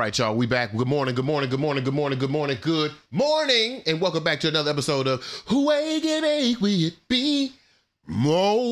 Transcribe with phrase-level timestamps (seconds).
[0.00, 0.34] We right, y'all.
[0.34, 0.74] We back.
[0.74, 1.14] Good morning.
[1.14, 1.50] Good morning.
[1.50, 1.84] Good morning.
[1.84, 2.18] Good morning.
[2.18, 2.56] Good morning.
[2.62, 3.82] Good morning.
[3.84, 7.52] And welcome back to another episode of Who Wake and Ache Will It Be?
[8.06, 8.62] Mo.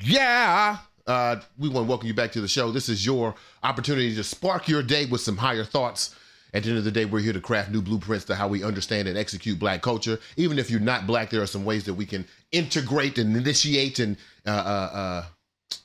[0.00, 0.78] Yeah.
[1.06, 2.70] Uh, we want to welcome you back to the show.
[2.70, 6.14] This is your opportunity to spark your day with some higher thoughts.
[6.54, 8.64] At the end of the day, we're here to craft new blueprints to how we
[8.64, 10.18] understand and execute black culture.
[10.38, 13.98] Even if you're not black, there are some ways that we can integrate and initiate
[13.98, 15.24] and uh, uh, uh,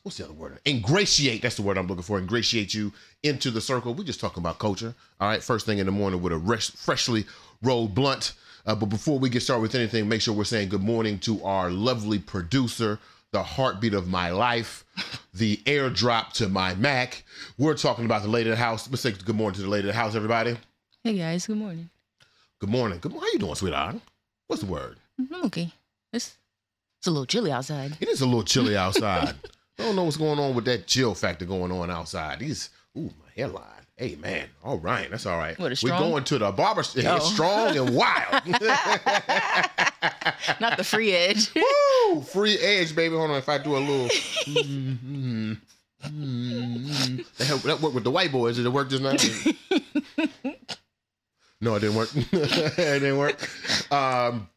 [0.04, 0.60] what's the other word?
[0.66, 1.42] Ingratiate.
[1.42, 2.18] That's the word I'm looking for.
[2.20, 2.92] Ingratiate you
[3.24, 3.94] into the circle.
[3.94, 4.94] We're just talking about culture.
[5.20, 5.44] All right.
[5.44, 7.26] First thing in the morning with a res- freshly
[7.62, 8.34] rolled blunt.
[8.66, 11.44] Uh, but before we get started with anything, make sure we're saying good morning to
[11.44, 13.00] our lovely producer,
[13.32, 14.84] the heartbeat of my life,
[15.34, 17.24] the airdrop to my Mac.
[17.58, 18.90] We're talking about the lady of the house.
[18.90, 20.58] Let's say good morning to the lady of the house, everybody.
[21.04, 21.90] Hey guys, good morning.
[22.60, 23.00] Good morning.
[23.00, 23.28] Good morning.
[23.28, 23.96] How you doing, sweetheart?
[24.46, 24.98] What's the word?
[25.18, 25.72] I'm okay.
[26.14, 26.36] It's
[27.00, 27.98] it's a little chilly outside.
[28.00, 29.34] It is a little chilly outside.
[29.80, 32.40] I don't know what's going on with that chill factor going on outside.
[32.40, 33.66] These, ooh, my hairline.
[33.98, 35.58] Hey man, all right, that's all right.
[35.60, 36.82] What, We're going to the barber.
[36.82, 37.20] It's Oh.
[37.20, 38.42] strong and wild.
[40.60, 41.52] Not the free edge.
[41.54, 42.22] Woo!
[42.22, 43.16] Free edge, baby.
[43.16, 43.38] Hold on.
[43.38, 44.08] If I do a little,
[44.48, 45.58] mm, mm,
[46.04, 47.38] mm.
[47.38, 48.56] that, help, that worked with the white boys.
[48.58, 49.12] Did it work just now?
[51.62, 52.10] no, it didn't work.
[52.16, 53.48] it didn't work.
[53.92, 54.50] Um,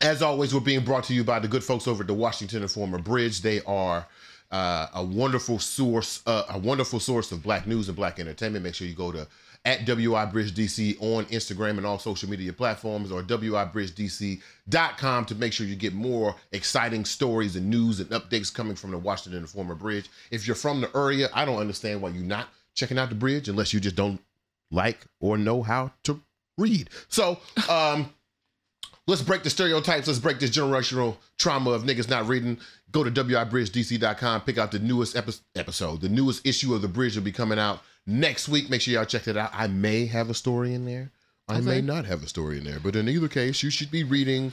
[0.00, 2.62] as always, we're being brought to you by the good folks over at the Washington
[2.62, 3.42] Informer Bridge.
[3.42, 4.06] They are
[4.50, 8.64] uh, a wonderful source, uh, a wonderful source of black news and black entertainment.
[8.64, 9.26] Make sure you go to
[9.64, 15.52] at WI Bridge DC on Instagram and all social media platforms or WIBridgeDC.com to make
[15.52, 19.74] sure you get more exciting stories and news and updates coming from the Washington Informer
[19.74, 20.08] Bridge.
[20.30, 23.48] If you're from the area, I don't understand why you're not checking out the bridge
[23.48, 24.20] unless you just don't
[24.70, 26.20] like or know how to
[26.56, 26.88] read.
[27.08, 27.38] So,
[27.68, 28.12] um,
[29.08, 30.06] Let's break the stereotypes.
[30.06, 32.58] Let's break this generational trauma of niggas not reading.
[32.92, 36.02] Go to WIBridgeDC.com, pick out the newest epi- episode.
[36.02, 38.68] The newest issue of The Bridge will be coming out next week.
[38.68, 39.48] Make sure y'all check it out.
[39.54, 41.10] I may have a story in there.
[41.48, 42.80] I may not have a story in there.
[42.80, 44.52] But in either case, you should be reading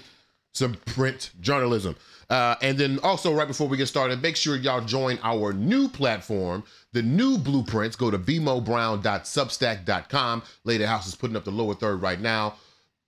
[0.54, 1.98] some print journalism.
[2.30, 5.90] Uh, and then also, right before we get started, make sure y'all join our new
[5.90, 6.64] platform,
[6.94, 7.98] the new blueprints.
[7.98, 10.44] Go to bmobrown.substack.com.
[10.64, 12.56] Lady House is putting up the lower third right now.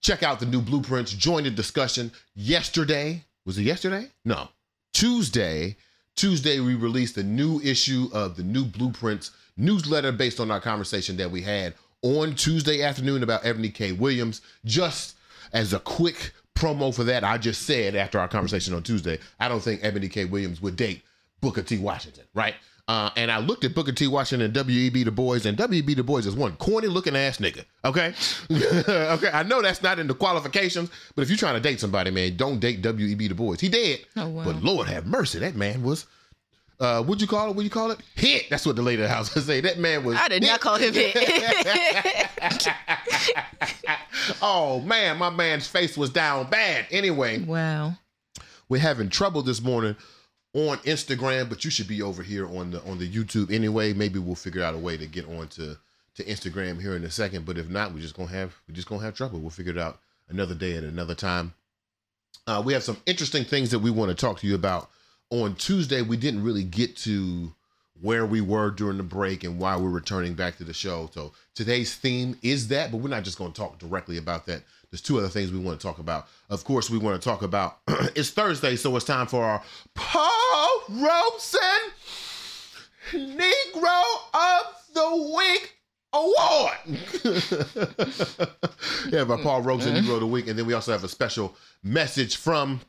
[0.01, 1.11] Check out the new blueprints.
[1.11, 2.11] Join the discussion.
[2.35, 4.09] Yesterday, was it yesterday?
[4.25, 4.49] No.
[4.93, 5.75] Tuesday,
[6.15, 11.17] Tuesday, we released a new issue of the new blueprints newsletter based on our conversation
[11.17, 13.91] that we had on Tuesday afternoon about Ebony K.
[13.91, 14.41] Williams.
[14.65, 15.15] Just
[15.53, 19.47] as a quick promo for that, I just said after our conversation on Tuesday, I
[19.47, 20.25] don't think Ebony K.
[20.25, 21.03] Williams would date
[21.41, 21.77] Booker T.
[21.77, 22.55] Washington, right?
[22.87, 24.07] Uh, and I looked at Booker T.
[24.07, 25.03] Washington and W.E.B.
[25.03, 25.95] Du Bois, and W.E.B.
[25.95, 27.65] Du Bois is one corny looking ass nigga.
[27.83, 28.13] Okay,
[28.49, 29.29] okay.
[29.33, 32.37] I know that's not in the qualifications, but if you're trying to date somebody, man,
[32.37, 33.27] don't date W.E.B.
[33.27, 33.57] Du Bois.
[33.59, 34.45] He dead, Oh, wow.
[34.45, 36.05] but Lord have mercy, that man was.
[36.79, 37.55] Uh, what'd you call it?
[37.55, 37.99] What you call it?
[38.15, 38.49] Hit.
[38.51, 39.59] That's what the lady of the house would say.
[39.61, 40.15] That man was.
[40.15, 41.13] I did not call him hit.
[44.41, 46.85] oh man, my man's face was down bad.
[46.91, 47.93] Anyway, wow.
[48.69, 49.95] we're having trouble this morning
[50.53, 53.93] on Instagram, but you should be over here on the on the YouTube anyway.
[53.93, 55.77] Maybe we'll figure out a way to get on to,
[56.15, 57.45] to Instagram here in a second.
[57.45, 59.39] But if not, we're just gonna have we're just gonna have trouble.
[59.39, 59.99] We'll figure it out
[60.29, 61.53] another day at another time.
[62.45, 64.89] Uh, we have some interesting things that we want to talk to you about.
[65.29, 67.53] On Tuesday, we didn't really get to
[68.01, 71.09] where we were during the break and why we're returning back to the show.
[71.13, 74.63] So today's theme is that, but we're not just going to talk directly about that.
[74.91, 76.27] There's two other things we want to talk about.
[76.49, 77.79] Of course, we want to talk about
[78.15, 79.61] it's Thursday, so it's time for our
[79.95, 81.59] Paul Robeson
[83.11, 84.03] Negro
[84.33, 85.75] of the Week
[86.13, 86.77] Award.
[89.11, 91.55] yeah, by Paul Robeson Negro of the Week, and then we also have a special
[91.83, 92.79] message from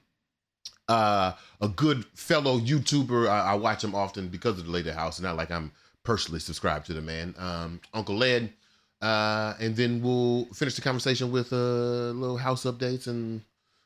[0.89, 3.29] uh, a good fellow YouTuber.
[3.29, 5.73] I, I watch him often because of the Lady House, and not like I'm
[6.05, 8.53] personally subscribed to the man, um, Uncle Lead.
[9.01, 13.43] Uh, and then we'll finish the conversation with uh, little house updates and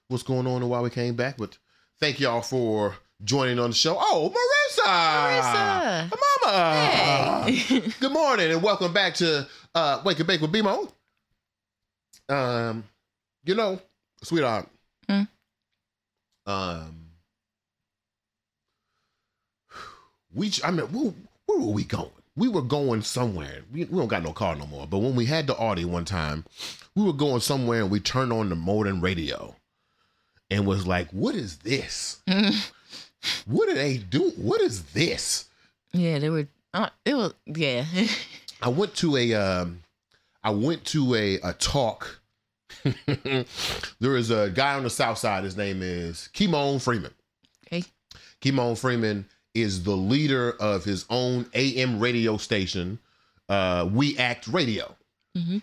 [0.09, 1.37] what's going on and why we came back.
[1.37, 1.59] But
[2.01, 3.97] thank y'all for joining on the show.
[3.99, 6.11] Oh, Marissa!
[6.11, 6.11] Marissa!
[6.45, 7.51] Mama!
[7.51, 7.81] Hey.
[8.01, 10.91] Good morning and welcome back to uh, Wake and Bake with BeMo.
[12.29, 12.85] Um,
[13.45, 13.81] you know,
[14.23, 14.69] sweetheart.
[15.09, 15.23] Hmm?
[16.47, 17.07] Um,
[20.35, 21.13] we I mean, where,
[21.47, 22.11] where were we going?
[22.37, 23.63] We were going somewhere.
[23.71, 24.87] We, we don't got no car no more.
[24.87, 26.45] But when we had the Audi one time,
[26.95, 29.55] we were going somewhere and we turned on the modern radio,
[30.51, 32.23] and was like, "What is this?
[33.47, 34.31] what are they do?
[34.37, 35.47] What is this?"
[35.93, 36.49] yeah, they were.
[36.75, 37.35] Uh, it was.
[37.47, 37.85] Yeah.
[38.63, 39.83] I went to a um,
[40.43, 42.21] I went to a a talk.
[44.01, 45.45] there is a guy on the south side.
[45.45, 47.13] His name is Kymone Freeman.
[47.67, 47.85] Okay.
[48.41, 52.99] Kymone Freeman is the leader of his own AM radio station,
[53.49, 54.95] uh, We Act Radio.
[55.37, 55.59] hmm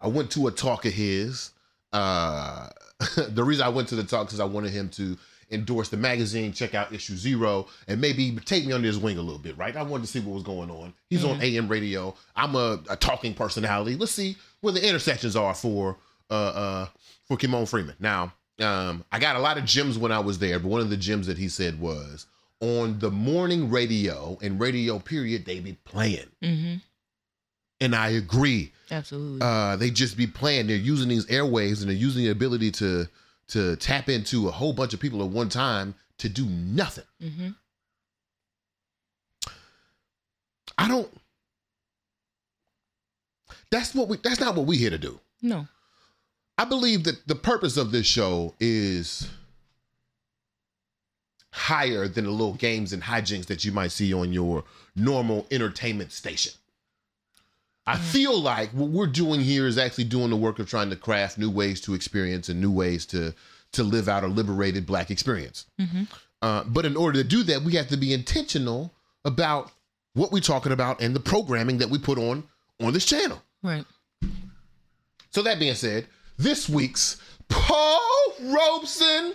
[0.00, 1.50] I went to a talk of his.
[1.92, 2.68] Uh,
[3.28, 5.16] the reason I went to the talk is I wanted him to
[5.50, 9.22] endorse the magazine, check out issue zero, and maybe take me under his wing a
[9.22, 9.74] little bit, right?
[9.76, 10.92] I wanted to see what was going on.
[11.08, 12.14] He's on AM radio.
[12.34, 13.96] I'm a, a talking personality.
[13.96, 15.96] Let's see where the intersections are for
[16.30, 16.86] uh uh
[17.26, 17.94] for Kymone Freeman.
[18.00, 20.90] Now, um, I got a lot of gems when I was there, but one of
[20.90, 22.26] the gems that he said was
[22.60, 26.28] on the morning radio and radio period, they be playing.
[26.42, 26.74] hmm
[27.80, 29.40] And I agree Absolutely.
[29.42, 30.66] uh, they just be playing.
[30.66, 33.08] They're using these airwaves and they're using the ability to
[33.48, 37.04] to tap into a whole bunch of people at one time to do nothing.
[37.20, 37.48] hmm
[40.78, 41.08] I don't.
[43.70, 44.18] That's what we.
[44.18, 45.20] That's not what we here to do.
[45.42, 45.66] No.
[46.58, 49.28] I believe that the purpose of this show is
[51.56, 54.62] higher than the little games and hijinks that you might see on your
[54.94, 56.52] normal entertainment station.
[57.86, 60.96] I feel like what we're doing here is actually doing the work of trying to
[60.96, 63.34] craft new ways to experience and new ways to
[63.72, 65.66] to live out a liberated black experience.
[65.78, 66.02] hmm
[66.42, 68.92] Uh, but in order to do that, we have to be intentional
[69.24, 69.72] about
[70.12, 72.44] what we're talking about and the programming that we put on
[72.80, 73.40] on this channel.
[73.62, 73.84] Right.
[75.30, 76.06] So that being said,
[76.38, 78.00] this week's Paul
[78.42, 79.34] Robeson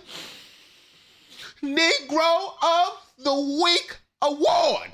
[1.64, 4.90] Negro of the Week award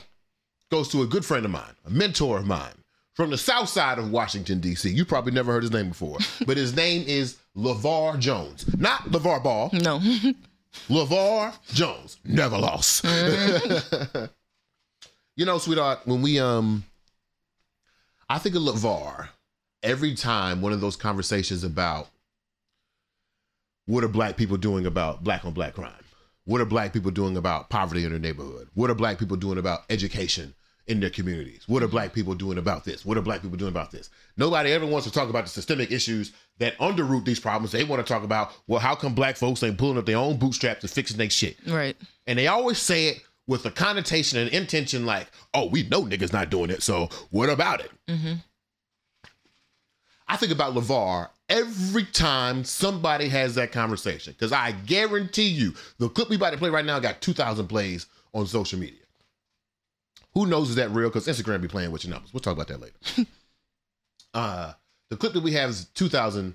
[0.71, 2.75] goes to a good friend of mine, a mentor of mine
[3.15, 4.91] from the south side of Washington, D.C.
[4.91, 8.67] You probably never heard his name before, but his name is LeVar Jones.
[8.79, 9.99] Not LeVar Ball, No.
[10.89, 12.19] LeVar Jones.
[12.25, 13.05] Never lost.
[15.37, 16.85] you know, sweetheart, when we um
[18.29, 19.29] I think of LeVar
[19.83, 22.09] every time one of those conversations about
[23.87, 25.93] what are black people doing about black on black crime?
[26.49, 28.71] What are black people doing about poverty in their neighborhood?
[28.73, 30.55] What are black people doing about education
[30.87, 31.65] in their communities?
[31.67, 33.05] What are black people doing about this?
[33.05, 34.09] What are black people doing about this?
[34.39, 37.73] Nobody ever wants to talk about the systemic issues that underroot these problems.
[37.73, 40.39] They want to talk about, well, how come black folks ain't pulling up their own
[40.39, 41.59] bootstraps and fixing their shit?
[41.67, 41.99] Right.
[42.27, 46.33] And they always say it with a connotation and intention like, oh, we know niggas
[46.33, 47.91] not doing it, so what about it?
[48.09, 48.35] hmm
[50.29, 56.09] I think about LeVar every time somebody has that conversation because I guarantee you the
[56.09, 58.99] clip we about to play right now got 2,000 plays on social media.
[60.35, 61.09] Who knows is that real?
[61.09, 62.33] Because Instagram be playing with your numbers.
[62.33, 62.97] We'll talk about that later.
[64.35, 64.73] uh,
[65.11, 66.55] the clip that we have is 2,000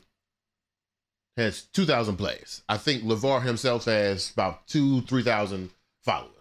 [1.35, 2.61] has 2,000 plays.
[2.69, 5.71] I think LeVar himself has about two, 3,000
[6.03, 6.32] followers.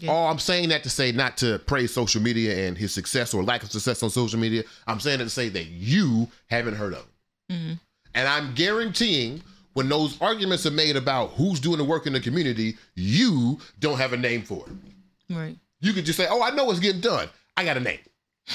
[0.00, 0.12] Yeah.
[0.12, 3.42] Oh, I'm saying that to say not to praise social media and his success or
[3.42, 4.64] lack of success on social media.
[4.86, 7.06] I'm saying it to say that you haven't heard of
[7.48, 7.56] him.
[7.58, 7.72] hmm
[8.14, 9.42] And I'm guaranteeing
[9.74, 13.98] when those arguments are made about who's doing the work in the community, you don't
[13.98, 15.34] have a name for it.
[15.34, 15.56] Right.
[15.80, 17.28] You could just say, oh, I know it's getting done.
[17.56, 17.98] I got a name.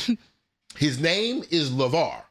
[0.78, 2.24] His name is LeVar.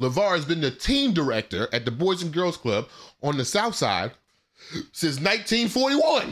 [0.00, 2.88] LeVar has been the team director at the Boys and Girls Club
[3.22, 4.12] on the South Side
[4.92, 6.22] since 1941.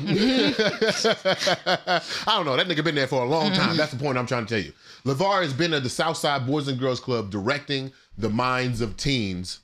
[2.26, 2.56] I don't know.
[2.56, 3.68] That nigga been there for a long time.
[3.70, 3.76] Mm-hmm.
[3.76, 4.72] That's the point I'm trying to tell you.
[5.04, 8.96] LeVar has been at the South Side Boys and Girls Club directing the minds of
[8.96, 9.60] teens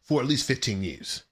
[0.00, 1.24] for at least 15 years.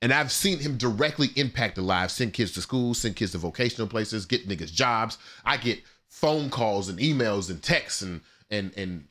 [0.00, 3.38] And I've seen him directly impact the lives, send kids to school, send kids to
[3.38, 5.18] vocational places, get niggas jobs.
[5.44, 9.06] I get phone calls and emails and texts and and and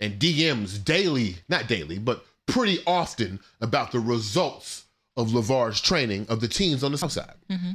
[0.00, 4.83] and DMs daily, not daily, but pretty often about the results
[5.16, 7.34] of LeVar's training of the teens on the South Side.
[7.50, 7.72] Mm-hmm.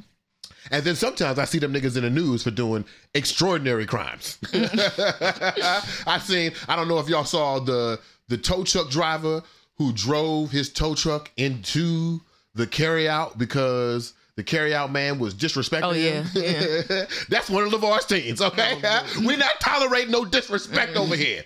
[0.72, 4.38] And then sometimes I see them niggas in the news for doing extraordinary crimes.
[4.54, 9.42] I seen, I don't know if y'all saw the the tow truck driver
[9.76, 12.22] who drove his tow truck into
[12.54, 17.08] the carryout because the carryout man was disrespecting Oh, yeah, him.
[17.30, 18.80] That's one of LeVar's teens, okay?
[18.84, 21.02] Oh, We're not tolerating no disrespect mm-hmm.
[21.02, 21.44] over here.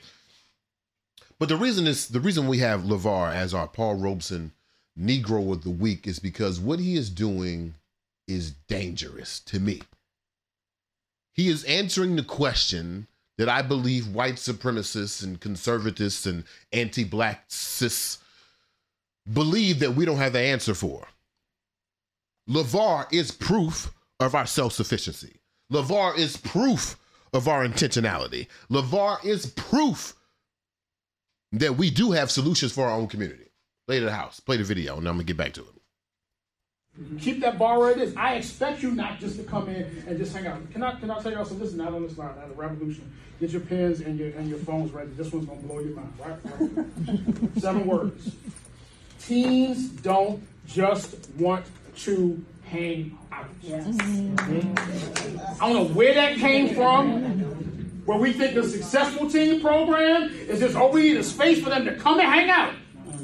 [1.40, 4.52] But the reason is the reason we have LeVar as our Paul Robeson
[5.00, 7.74] Negro of the Week is because what he is doing
[8.28, 9.82] is dangerous to me.
[11.34, 13.08] He is answering the question
[13.38, 18.20] that I believe white supremacists and conservatives and anti-black cis
[19.32, 21.08] believe that we don't have the answer for.
[22.50, 25.38] LeVar is proof of our self-sufficiency.
[25.72, 26.98] LeVar is proof
[27.34, 28.48] of our intentionality.
[28.70, 30.14] LeVar is proof
[31.52, 33.50] that we do have solutions for our own community.
[33.88, 37.20] Play to the house, play the video, and I'm gonna get back to it.
[37.20, 38.16] Keep that bar where it is.
[38.16, 40.72] I expect you not just to come in and just hang out.
[40.72, 41.60] Can I can I tell y'all something?
[41.60, 42.38] This is not on the slide.
[42.38, 43.12] Not a revolution.
[43.40, 45.10] Get your pens and your and your phones ready.
[45.12, 46.13] This one's gonna blow your mind.
[46.20, 47.58] Right?
[47.62, 48.36] Seven words.
[49.20, 51.66] Teens don't just want
[51.98, 53.50] to hang out.
[53.63, 55.40] Mm-hmm.
[55.62, 58.04] I don't know where that came from.
[58.06, 61.70] Where we think the successful team program is just, oh, we need a space for
[61.70, 62.74] them to come and hang out.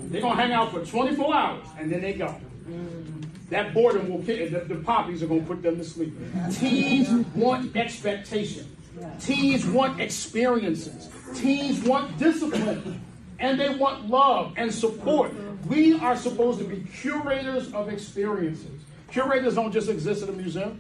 [0.10, 2.36] They're gonna hang out for 24 hours and then they go.
[2.68, 3.26] Mm.
[3.50, 6.14] That boredom will kill the, the poppies are gonna put them to sleep.
[6.52, 8.76] Teens want expectation.
[9.20, 11.10] Teens want experiences.
[11.36, 13.02] Teens want discipline.
[13.40, 15.32] And they want love and support.
[15.68, 18.82] We are supposed to be curators of experiences.
[19.12, 20.80] Curators don't just exist at a museum.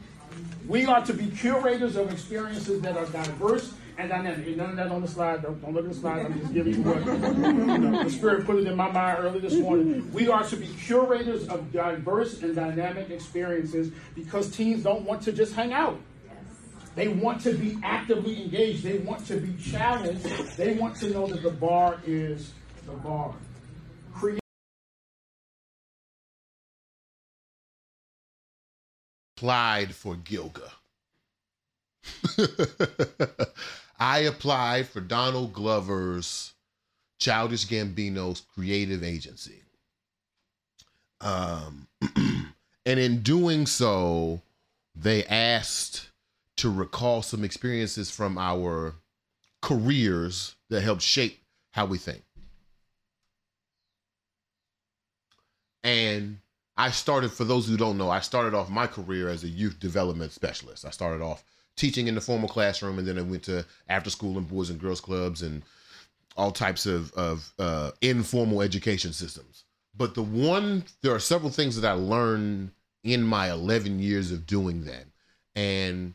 [0.67, 4.55] We are to be curators of experiences that are diverse and dynamic.
[4.55, 5.41] None of that on the slide.
[5.41, 6.25] Don't, don't look at the slide.
[6.25, 9.39] I'm just giving you what you know, the Spirit put it in my mind early
[9.39, 10.09] this morning.
[10.13, 15.33] We are to be curators of diverse and dynamic experiences because teens don't want to
[15.33, 15.99] just hang out.
[16.95, 18.83] They want to be actively engaged.
[18.83, 20.23] They want to be challenged.
[20.55, 22.53] They want to know that the bar is
[22.85, 23.33] the bar.
[29.37, 30.69] Applied for Gilga.
[33.99, 36.53] I applied for Donald Glover's
[37.19, 39.63] Childish Gambino's creative agency.
[41.21, 41.87] Um,
[42.85, 44.41] and in doing so,
[44.95, 46.09] they asked
[46.57, 48.95] to recall some experiences from our
[49.61, 51.41] careers that helped shape
[51.71, 52.23] how we think.
[55.83, 56.39] And
[56.77, 59.79] I started, for those who don't know, I started off my career as a youth
[59.79, 60.85] development specialist.
[60.85, 61.43] I started off
[61.79, 64.79] teaching in the formal classroom, and then I went to after school and boys and
[64.79, 65.63] girls clubs and
[66.37, 69.63] all types of, of uh, informal education systems.
[69.97, 72.71] But the one, there are several things that I learned
[73.03, 75.05] in my 11 years of doing that.
[75.55, 76.13] And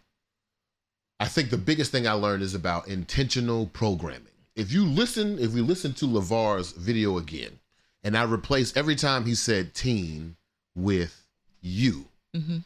[1.21, 4.29] I think the biggest thing I learned is about intentional programming.
[4.57, 7.59] If you listen, if we listen to LeVar's video again,
[8.03, 10.37] and I replace every time he said teen
[10.75, 11.25] with
[11.61, 12.07] you,
[12.37, 12.59] Mm-hmm.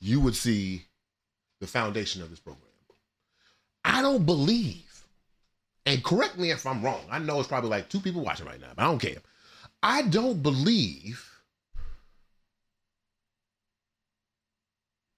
[0.00, 0.85] you would see
[1.60, 2.62] the foundation of this program.
[3.84, 5.04] I don't believe,
[5.84, 7.02] and correct me if I'm wrong.
[7.10, 9.18] I know it's probably like two people watching right now, but I don't care.
[9.82, 11.24] I don't believe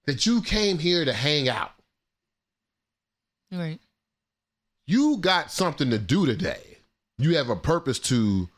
[0.05, 1.71] that you came here to hang out.
[3.51, 3.79] Right.
[4.85, 6.77] You got something to do today.
[7.17, 8.49] You have a purpose to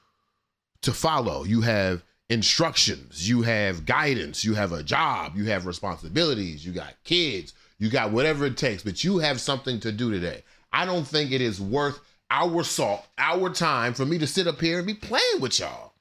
[0.82, 1.44] to follow.
[1.44, 6.94] You have instructions, you have guidance, you have a job, you have responsibilities, you got
[7.04, 10.44] kids, you got whatever it takes, but you have something to do today.
[10.72, 14.62] I don't think it is worth our salt, our time for me to sit up
[14.62, 15.94] here and be playing with y'all.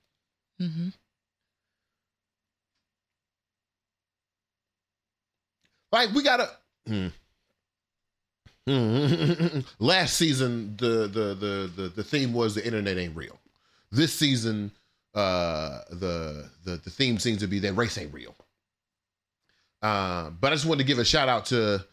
[0.60, 0.88] Mm-hmm.
[5.90, 6.50] Like we gotta.
[6.86, 7.06] Hmm.
[9.78, 13.38] Last season, the, the the the the theme was the internet ain't real.
[13.90, 14.70] This season,
[15.14, 18.36] uh, the the the theme seems to be that race ain't real.
[19.82, 21.84] Uh, but I just wanted to give a shout out to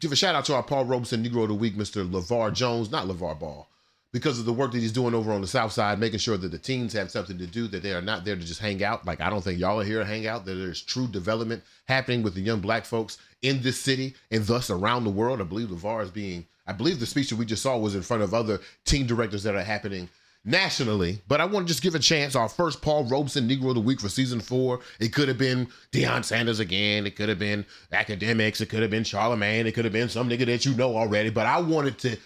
[0.00, 2.08] give a shout out to our Paul Robeson Negro of the Week, Mr.
[2.08, 3.68] LeVar Jones, not LeVar Ball,
[4.12, 6.50] because of the work that he's doing over on the South Side, making sure that
[6.50, 9.06] the teens have something to do, that they are not there to just hang out.
[9.06, 10.44] Like I don't think y'all are here to hang out.
[10.44, 14.70] That there's true development happening with the young black folks in this city and thus
[14.70, 15.40] around the world.
[15.40, 16.46] I believe LeVar is being.
[16.66, 19.42] I believe the speech that we just saw was in front of other team directors
[19.44, 20.08] that are happening
[20.44, 21.20] nationally.
[21.28, 22.34] But I want to just give a chance.
[22.34, 24.80] Our first Paul Robeson Negro of the Week for season four.
[25.00, 27.06] It could have been Deion Sanders again.
[27.06, 28.60] It could have been academics.
[28.60, 29.66] It could have been Charlemagne.
[29.66, 31.30] It could have been some nigga that you know already.
[31.30, 32.16] But I wanted to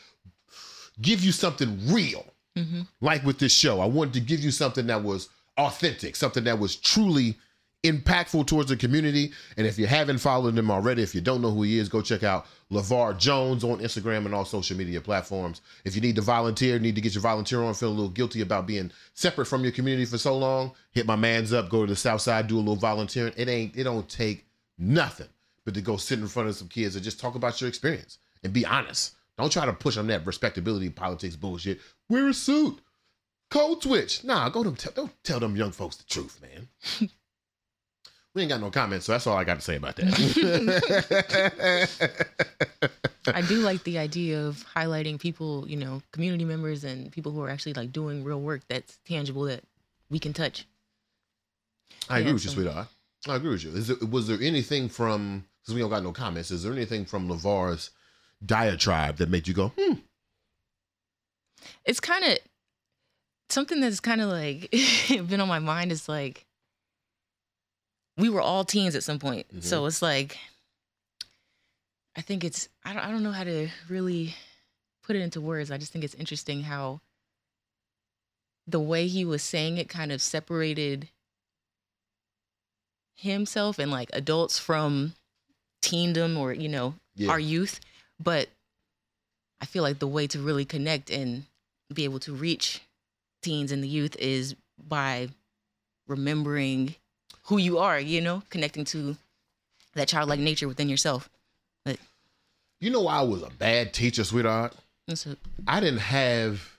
[1.01, 2.27] give you something real,
[2.57, 2.83] Mm-hmm.
[3.01, 3.81] like with this show.
[3.81, 7.37] I wanted to give you something that was authentic, something that was truly
[7.83, 9.33] impactful towards the community.
[9.57, 12.01] And if you haven't followed him already, if you don't know who he is, go
[12.01, 15.61] check out LeVar Jones on Instagram and all social media platforms.
[15.85, 18.41] If you need to volunteer, need to get your volunteer on, feel a little guilty
[18.41, 21.93] about being separate from your community for so long, hit my man's up, go to
[21.93, 23.35] the south side, do a little volunteering.
[23.37, 24.47] It ain't, it don't take
[24.79, 25.29] nothing
[25.65, 28.19] but to go sit in front of some kids and just talk about your experience
[28.43, 29.15] and be honest.
[29.39, 31.81] Don't try to push on that respectability politics bullshit.
[32.09, 32.81] Wear a suit.
[33.51, 34.25] Code switch.
[34.25, 37.11] Nah, go tell, don't tell them young folks the truth, man.
[38.35, 41.89] we ain't got no comments, so that's all I got to say about that.
[43.35, 47.41] I do like the idea of highlighting people, you know, community members and people who
[47.43, 49.63] are actually like doing real work that's tangible that
[50.11, 50.67] we can touch.
[52.09, 52.89] I agree Yeah, with you, so- sweetheart.
[53.29, 53.71] I agree with you.
[53.71, 56.51] Is there, was there anything from because we don't got no comments?
[56.51, 57.91] Is there anything from LeVar's
[58.45, 59.95] diatribe that made you go, hmm?
[61.85, 62.39] It's kind of
[63.49, 64.69] something that's kind of like
[65.29, 66.47] been on my mind is like
[68.17, 69.47] we were all teens at some point.
[69.61, 69.87] So mm-hmm.
[69.89, 70.39] it's like
[72.17, 74.35] I think it's I don't I don't know how to really
[75.03, 75.71] put it into words.
[75.71, 77.01] I just think it's interesting how
[78.67, 81.09] the way he was saying it kind of separated
[83.15, 85.15] himself and like adults from
[85.83, 87.31] teendom or you know Yeah.
[87.31, 87.81] our youth
[88.19, 88.49] but
[89.61, 91.45] i feel like the way to really connect and
[91.93, 92.81] be able to reach
[93.43, 95.29] teens and the youth is by
[96.09, 96.95] remembering
[97.45, 99.17] who you are you know connecting to
[99.95, 101.29] that childlike nature within yourself
[101.85, 101.99] but
[102.81, 104.75] You know I was a bad teacher, sweetheart?
[105.67, 106.79] I didn't have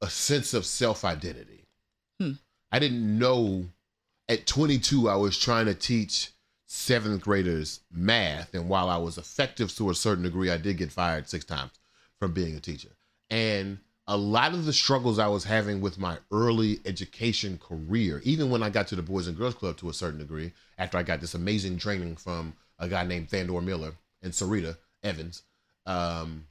[0.00, 1.64] a sense of self identity.
[2.20, 2.32] Hmm.
[2.70, 3.66] I didn't know
[4.28, 6.30] at 22 I was trying to teach
[6.66, 8.54] seventh graders math.
[8.54, 11.72] And while I was effective to a certain degree, I did get fired six times
[12.18, 12.88] from being a teacher.
[13.30, 18.50] And a lot of the struggles I was having with my early education career, even
[18.50, 21.02] when I got to the Boys and Girls Club to a certain degree, after I
[21.02, 23.92] got this amazing training from a guy named Thandor Miller
[24.22, 25.42] and Sarita Evans,
[25.86, 26.46] um,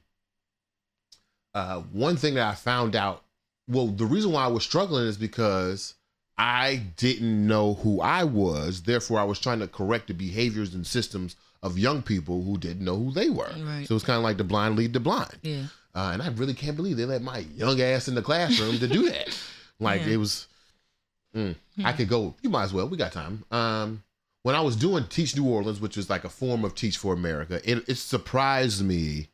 [1.54, 3.24] uh, one thing that I found out,
[3.68, 5.94] well, the reason why I was struggling is because
[6.38, 8.82] I didn't know who I was.
[8.82, 12.84] Therefore, I was trying to correct the behaviors and systems of young people who didn't
[12.84, 13.52] know who they were.
[13.62, 13.86] Right.
[13.86, 15.36] So it's kind of like the blind lead the blind.
[15.42, 18.78] yeah Uh, and I really can't believe they let my young ass in the classroom
[18.78, 19.36] to do that.
[19.78, 20.14] Like Yeah.
[20.14, 20.46] it was,
[21.36, 22.34] mm, I could go.
[22.42, 22.88] You might as well.
[22.88, 23.44] We got time.
[23.50, 24.02] Um,
[24.42, 27.12] when I was doing Teach New Orleans, which was like a form of Teach for
[27.12, 29.28] America, it, it surprised me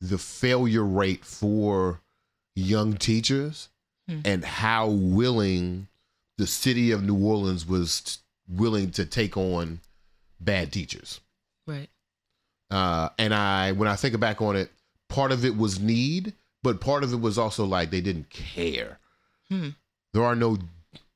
[0.00, 2.00] the failure rate for
[2.56, 3.68] young teachers
[4.08, 4.20] Hmm.
[4.24, 5.86] and how willing
[6.38, 9.80] the city of New Orleans was willing to take on
[10.40, 11.20] bad teachers.
[11.66, 11.88] right
[12.70, 14.72] Uh, and I, when I think back on it,
[15.10, 18.98] part of it was need, but part of it was also like they didn't care.
[19.50, 19.70] Hmm.
[20.14, 20.56] There are no,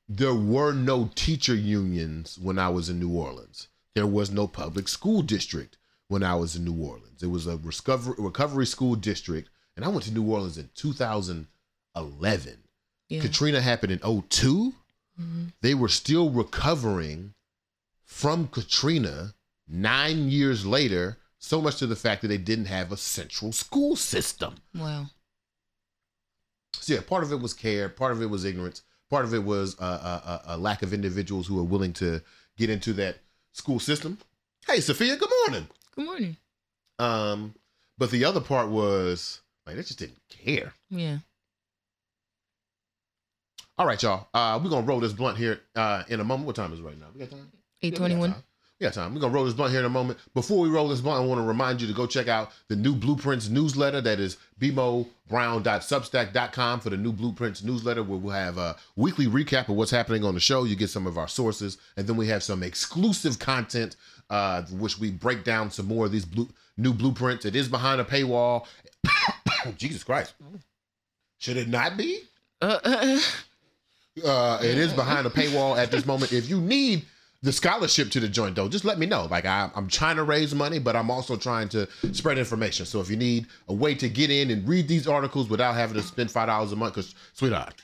[0.07, 3.67] there were no teacher unions when I was in New Orleans.
[3.95, 5.77] There was no public school district
[6.07, 7.23] when I was in New Orleans.
[7.23, 12.57] It was a recovery recovery school district, and I went to New Orleans in 2011.
[13.09, 14.73] yeah Katrina happened in 2
[15.19, 15.53] Mhm.
[15.61, 17.33] They were still recovering
[18.03, 19.33] from Katrina
[19.67, 23.95] nine years later, so much to the fact that they didn't have a central school
[23.95, 24.55] system.
[24.73, 25.05] wow
[26.79, 29.43] So, yeah, part of it was care, part of it was ignorance, part of it
[29.43, 32.21] was a, a, a lack of individuals who are willing to
[32.57, 33.17] get into that
[33.53, 34.17] school system.
[34.67, 35.67] Hey, Sophia, good morning.
[35.95, 36.37] good morning
[36.99, 37.53] Um,
[37.97, 40.73] but the other part was like they just didn't care.
[40.89, 41.17] yeah
[43.77, 44.27] All right, y'all.
[44.33, 46.47] Uh, we're gonna roll this blunt here uh, in a moment.
[46.47, 47.07] What time is it right now?
[47.13, 47.51] We got time.
[47.81, 48.33] Yeah, we
[48.81, 48.93] got 821 time.
[48.93, 49.13] We got time.
[49.13, 50.19] We're gonna roll this blunt here in a moment.
[50.33, 52.75] Before we roll this blunt, I want to remind you to go check out the
[52.75, 54.01] new Blueprints newsletter.
[54.01, 59.75] That is bmobrown.substack.com for the new Blueprints newsletter, where we'll have a weekly recap of
[59.75, 60.63] what's happening on the show.
[60.63, 63.95] You get some of our sources, and then we have some exclusive content,
[64.29, 67.45] uh, which we break down some more of these blue, new blueprints.
[67.45, 68.65] It is behind a paywall.
[69.77, 70.33] Jesus Christ.
[71.37, 72.21] Should it not be?
[72.61, 73.19] uh, uh,
[74.23, 76.31] uh, it is behind a paywall at this moment.
[76.31, 77.05] If you need
[77.41, 79.25] the scholarship to the joint, though, just let me know.
[79.29, 82.85] Like I, I'm trying to raise money, but I'm also trying to spread information.
[82.85, 85.95] So if you need a way to get in and read these articles without having
[85.97, 87.75] to spend five dollars a month, because sweetheart,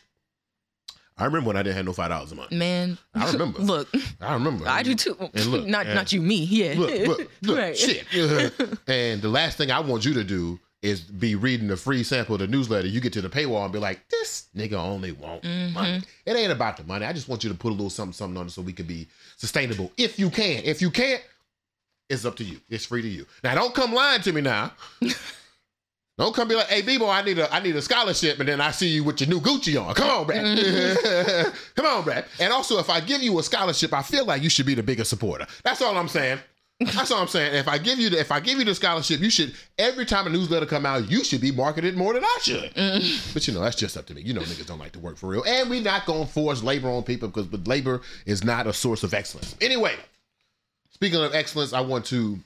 [1.18, 2.52] I remember when I didn't have no five dollars a month.
[2.52, 3.60] man I remember.
[3.62, 3.88] look
[4.20, 4.68] I remember.
[4.68, 7.78] i do too And look, not and- not you me yeah Look, look, look, Right.
[7.78, 8.06] shit.
[8.88, 12.36] and the last thing I want you to do is be reading the free sample
[12.36, 12.88] of the newsletter.
[12.88, 15.74] You get to the paywall and be like, this nigga only want Mm-hmm.
[15.74, 16.02] money.
[16.26, 17.06] It ain't about the money.
[17.06, 18.88] I just want you to put a little something, something on it so we can
[18.88, 19.91] be sustainable.
[19.98, 20.63] If you can.
[20.63, 21.22] If you can't,
[22.10, 22.60] it's up to you.
[22.70, 23.26] It's free to you.
[23.44, 24.72] Now don't come lying to me now.
[26.17, 28.62] Don't come be like, hey, B-boy, I need a I need a scholarship, and then
[28.62, 29.96] I see you with your new Gucci on.
[29.96, 31.54] Come on, Brad.
[31.76, 32.26] come on, Brad.
[32.39, 34.84] And also, if I give you a scholarship, I feel like you should be the
[34.84, 35.48] bigger supporter.
[35.63, 36.38] That's all I'm saying.
[36.86, 37.54] That's all I'm saying.
[37.56, 40.28] If I give you the if I give you the scholarship, you should every time
[40.28, 42.74] a newsletter come out, you should be marketed more than I should.
[42.74, 43.34] Mm.
[43.34, 44.22] But you know, that's just up to me.
[44.22, 46.89] You know, niggas don't like to work for real, and we're not gonna force labor
[46.89, 49.56] on people because but labor is not a source of excellence.
[49.62, 49.96] Anyway,
[50.89, 52.39] speaking of excellence, I want to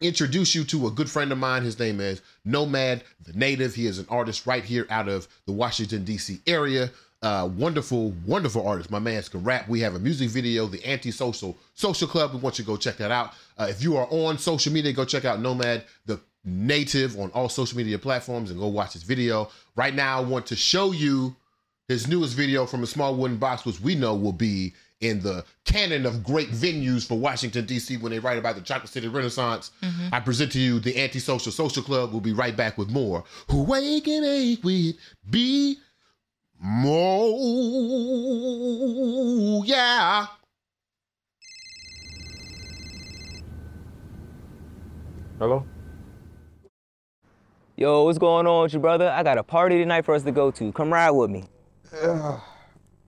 [0.00, 1.62] introduce you to a good friend of mine.
[1.62, 3.74] His name is Nomad the Native.
[3.74, 6.40] He is an artist right here out of the Washington, D.C.
[6.46, 6.90] area.
[7.24, 8.90] Uh, wonderful, wonderful artist.
[8.90, 9.66] My man's can rap.
[9.66, 12.34] We have a music video, the Antisocial Social Club.
[12.34, 13.32] We want you to go check that out.
[13.56, 17.48] Uh, if you are on social media, go check out Nomad the Native on all
[17.48, 19.48] social media platforms and go watch his video.
[19.74, 21.34] Right now, I want to show you
[21.88, 25.46] his newest video from a small wooden box, which we know will be in the
[25.64, 27.96] canon of great venues for Washington, D.C.
[27.96, 29.70] when they write about the Chocolate City Renaissance.
[30.12, 32.12] I present to you the Antisocial Social Club.
[32.12, 33.24] We'll be right back with more.
[33.50, 34.96] Who wake and ache with
[35.30, 35.78] be
[36.60, 37.38] more.
[39.64, 40.26] Yeah.
[45.38, 45.66] Hello?
[47.76, 49.10] Yo, what's going on with you, brother?
[49.10, 50.72] I got a party tonight for us to go to.
[50.72, 51.44] Come ride with me.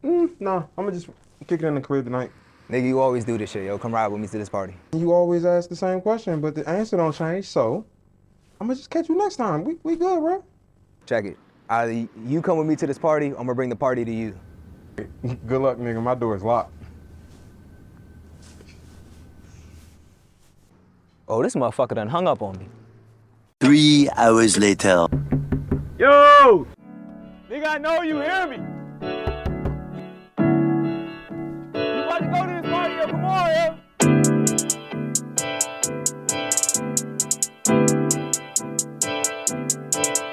[0.05, 1.09] Mm, no, I'm gonna just
[1.49, 2.31] kick it in the crib tonight.
[2.71, 3.77] Nigga, you always do this shit, yo.
[3.77, 4.75] Come ride with me to this party.
[4.93, 7.47] You always ask the same question, but the answer don't change.
[7.47, 7.85] So,
[8.61, 9.65] I'm gonna just catch you next time.
[9.65, 10.45] We we good, bro.
[11.07, 11.39] Check it.
[11.69, 14.39] Either you come with me to this party, I'm gonna bring the party to you.
[15.47, 16.01] Good luck, nigga.
[16.03, 16.73] My door is locked.
[21.29, 22.69] Oh, this motherfucker done hung up on me.
[23.61, 25.09] Three hours later.
[25.99, 26.67] Yo!
[27.51, 28.59] Nigga, I know you hear me.
[31.75, 33.07] You about to go to this party, yo.
[33.07, 33.76] Come on, yo.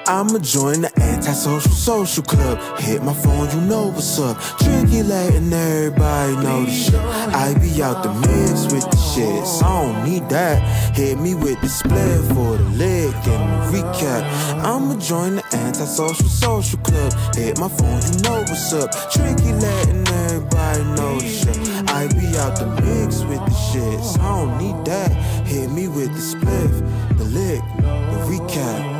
[0.06, 2.58] I'ma join the antisocial social club.
[2.78, 4.36] Hit my phone, you know what's up.
[4.58, 6.94] Tricky and everybody know the shit.
[6.94, 10.60] I be out the mix with the shit, so I don't need that.
[10.94, 14.22] Hit me with the split for the lick and the recap.
[14.62, 17.12] I'ma join the antisocial social club.
[17.34, 18.92] Hit my phone, you know what's up.
[19.16, 21.56] Late and everybody know the shit.
[21.88, 25.10] I be out the mix with the shit, so I don't need that.
[25.46, 26.70] Hit me with the split,
[27.16, 28.93] the lick, the recap.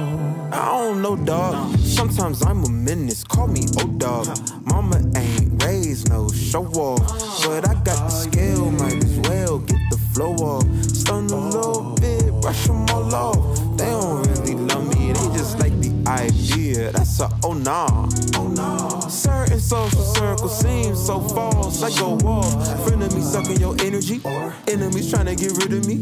[0.55, 1.77] I don't know, dog.
[1.79, 3.25] Sometimes I'm a menace.
[3.25, 4.29] Call me old dog.
[4.65, 7.01] Mama ain't raised no show off.
[7.45, 10.65] But I got the skill, might as well get the flow off.
[10.85, 13.77] Stun a little bit, brush them all off.
[13.77, 16.93] They don't really love me, they just like the idea.
[16.93, 18.09] That's a oh nah.
[18.37, 18.94] Oh nah.
[19.15, 21.83] Certain social circles seem so false.
[21.85, 22.85] Off.
[22.85, 24.21] Friend of me sucking your energy.
[24.67, 25.97] Enemies trying to get rid of me.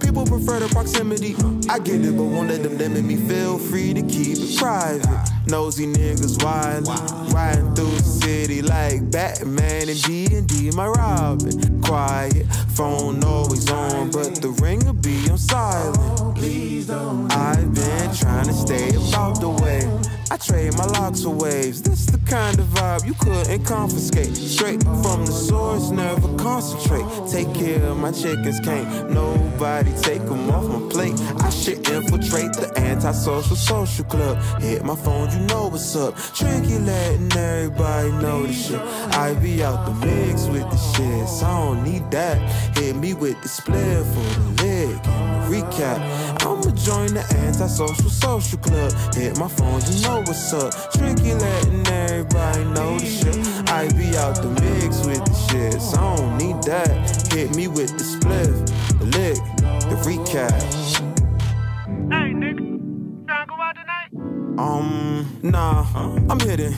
[0.00, 1.36] People prefer the proximity.
[1.70, 3.16] I get it, but won't let them limit me.
[3.16, 5.06] Feel free to keep it private.
[5.46, 6.88] Nosy niggas wild,
[7.32, 10.72] riding through the city like Batman and D and D.
[10.72, 15.98] My Robin, quiet, phone always on, but the ring will be on silent.
[17.30, 19.82] I've been trying to stay about the way.
[20.30, 21.82] I trade my locks for waves.
[21.82, 24.36] This the kind of vibe you couldn't confiscate.
[24.36, 27.06] Straight from the source, never concentrate.
[27.30, 31.20] Take care of my chickens, can't nobody take them off my plate.
[31.40, 34.38] I should infiltrate the antisocial social club.
[34.60, 36.16] Hit my phone, you know what's up.
[36.34, 38.80] Tricky letting everybody know the shit.
[39.14, 42.38] I be out the mix with the shit, so I don't need that.
[42.76, 45.98] Hit me with the split for the lick recap.
[46.42, 48.92] I'ma join the antisocial social club.
[49.14, 50.72] Hit my phone, you know what's up.
[50.92, 53.70] Tricky letting everybody know the shit.
[53.70, 57.32] I be out the mix with the shit, so I don't need that.
[57.32, 58.50] Hit me with the split,
[58.98, 59.36] the lick,
[59.88, 60.52] the recap.
[62.10, 62.62] Hey, nigga,
[63.26, 64.10] tryna go out tonight?
[64.58, 65.84] Um, nah,
[66.30, 66.74] I'm hitting.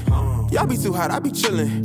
[0.50, 1.84] Y'all be too hot, I be chillin'.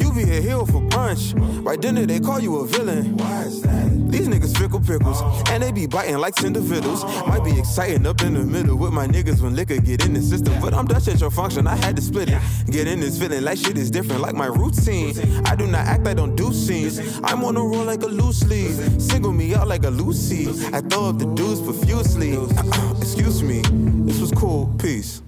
[0.00, 1.34] You be a heel for brunch.
[1.64, 3.16] Right dinner, they call you a villain.
[3.16, 3.93] Why is that?
[4.10, 7.04] These niggas fickle pickles, and they be biting like tender fiddles.
[7.26, 10.22] Might be exciting up in the middle with my niggas when liquor get in the
[10.22, 10.60] system.
[10.60, 12.40] But I'm Dutch at your function, I had to split it.
[12.70, 15.14] Get in this feeling like shit is different, like my routine.
[15.46, 16.98] I do not act, I don't do scenes.
[17.22, 18.74] I'm on a roll like a loose leaf.
[19.00, 20.48] Single me out like a Lucy.
[20.72, 22.36] I throw up the dudes profusely.
[22.36, 23.62] Uh, uh, excuse me,
[24.04, 25.22] this was cool, peace.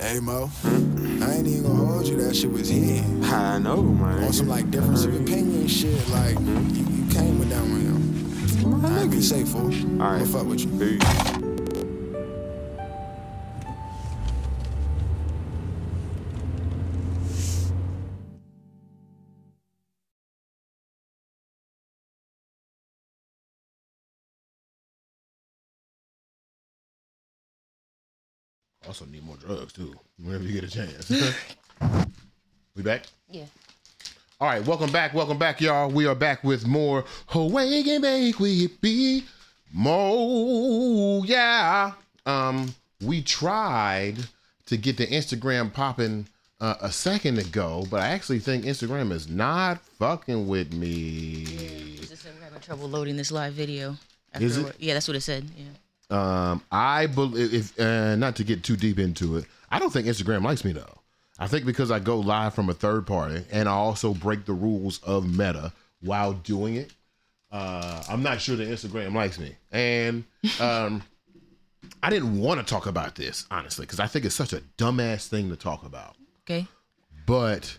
[0.00, 0.68] Hey Mo, I
[1.34, 2.16] ain't even gonna hold you.
[2.16, 3.22] That shit was hitting.
[3.22, 4.24] I know, man.
[4.24, 6.74] On some like difference of opinion shit, like mm-hmm.
[6.74, 8.86] you, you came with that one.
[8.86, 9.66] I be safe, fool.
[10.00, 10.22] All right.
[10.22, 11.59] I'll fuck with you.
[28.90, 29.94] Also need more drugs too.
[30.20, 31.08] Whenever you get a chance.
[32.74, 33.04] we back?
[33.30, 33.44] Yeah.
[34.40, 35.88] All right, welcome back, welcome back, y'all.
[35.88, 39.26] We are back with more Awake and Make We Be
[39.72, 41.22] Mo.
[41.22, 41.92] Yeah.
[42.26, 44.16] Um, we tried
[44.66, 46.26] to get the Instagram popping
[46.60, 51.44] uh, a second ago, but I actually think Instagram is not fucking with me.
[51.44, 53.96] It's just having trouble loading this live video.
[54.34, 54.74] Is it?
[54.80, 55.48] Yeah, that's what it said.
[55.56, 55.66] Yeah.
[56.10, 60.06] Um, I believe if uh, not to get too deep into it, I don't think
[60.06, 60.98] Instagram likes me though.
[61.38, 64.52] I think because I go live from a third party and I also break the
[64.52, 66.92] rules of Meta while doing it.
[67.50, 70.24] Uh, I'm not sure that Instagram likes me, and
[70.60, 71.02] um,
[72.02, 75.26] I didn't want to talk about this honestly because I think it's such a dumbass
[75.26, 76.16] thing to talk about.
[76.44, 76.66] Okay.
[77.26, 77.78] But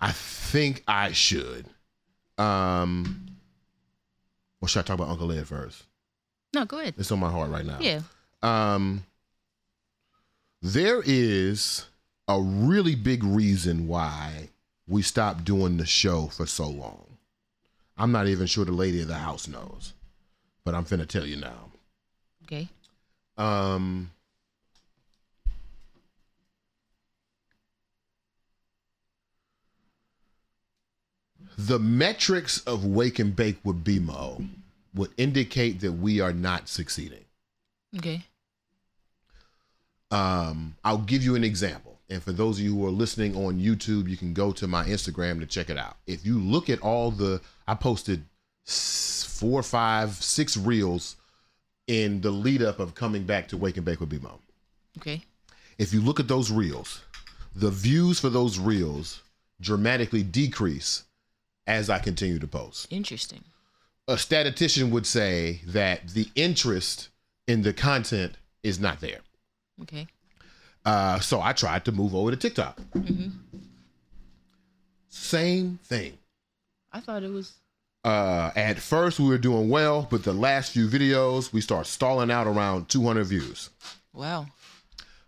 [0.00, 1.66] I think I should.
[2.36, 3.26] Um,
[4.60, 5.84] well, should I talk about Uncle Ed first?
[6.54, 6.94] No, go ahead.
[6.96, 7.78] It's on my heart right now.
[7.80, 8.00] Yeah.
[8.42, 9.04] Um,
[10.62, 11.86] there is
[12.26, 14.48] a really big reason why
[14.86, 17.04] we stopped doing the show for so long.
[17.96, 19.92] I'm not even sure the lady of the house knows,
[20.64, 21.70] but I'm finna tell you now.
[22.44, 22.68] Okay.
[23.36, 24.10] Um,
[31.60, 34.48] The metrics of Wake and Bake would with BeMo
[34.94, 37.24] would indicate that we are not succeeding.
[37.96, 38.22] Okay.
[40.10, 41.98] Um, I'll give you an example.
[42.10, 44.84] And for those of you who are listening on YouTube, you can go to my
[44.84, 45.96] Instagram to check it out.
[46.06, 48.24] If you look at all the, I posted
[48.64, 51.16] four, five, six reels
[51.86, 54.38] in the lead up of coming back to Wake and Bake with BeMo.
[54.98, 55.22] Okay.
[55.78, 57.02] If you look at those reels,
[57.54, 59.22] the views for those reels
[59.60, 61.04] dramatically decrease
[61.66, 62.86] as I continue to post.
[62.90, 63.44] Interesting.
[64.08, 67.10] A statistician would say that the interest
[67.46, 69.20] in the content is not there.
[69.82, 70.06] Okay.
[70.84, 72.80] Uh, so I tried to move over to TikTok.
[72.94, 73.28] Mm-hmm.
[75.08, 76.16] Same thing.
[76.92, 77.52] I thought it was.
[78.04, 82.30] Uh, at first, we were doing well, but the last few videos, we start stalling
[82.30, 83.70] out around 200 views.
[84.14, 84.46] Wow.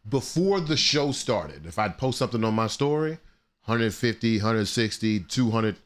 [0.08, 3.18] Before the show started, if I'd post something on my story,
[3.64, 5.76] 150, 160, 200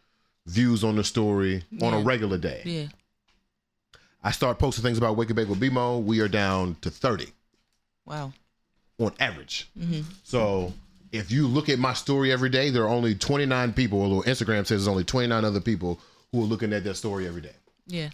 [0.47, 2.63] views on the story on a regular day.
[2.65, 2.87] Yeah.
[4.23, 6.03] I start posting things about Wake and Bake with BeMo.
[6.03, 7.27] We are down to 30
[8.07, 8.33] Wow.
[8.99, 9.69] on average.
[9.79, 10.01] Mm-hmm.
[10.23, 10.73] So
[11.13, 14.59] if you look at my story every day, there are only 29 people, although Instagram
[14.67, 16.01] says there's only 29 other people
[16.33, 17.53] who are looking at that story every day.
[17.87, 18.09] Yeah.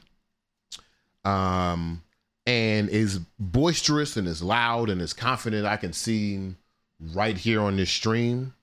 [1.25, 2.03] Um,
[2.47, 6.55] and is boisterous and is loud and is confident I can see
[7.14, 8.55] right here on this stream.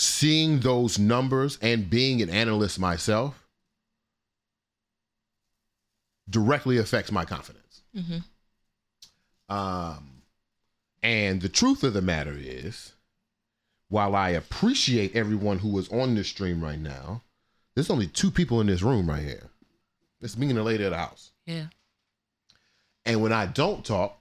[0.00, 3.46] Seeing those numbers and being an analyst myself
[6.30, 7.82] directly affects my confidence.
[7.94, 8.20] hmm
[9.54, 10.22] Um,
[11.02, 12.92] and the truth of the matter is,
[13.88, 17.20] while I appreciate everyone who is on this stream right now,
[17.74, 19.50] there's only two people in this room right here.
[20.22, 21.32] It's me and the lady at the house.
[21.44, 21.66] Yeah.
[23.04, 24.18] And when I don't talk,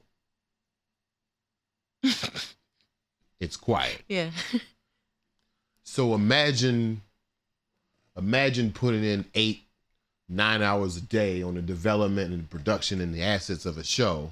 [3.39, 4.01] it's quiet.
[4.09, 4.31] Yeah.
[5.91, 7.01] So imagine,
[8.15, 9.63] imagine putting in eight,
[10.29, 14.31] nine hours a day on the development and production and the assets of a show.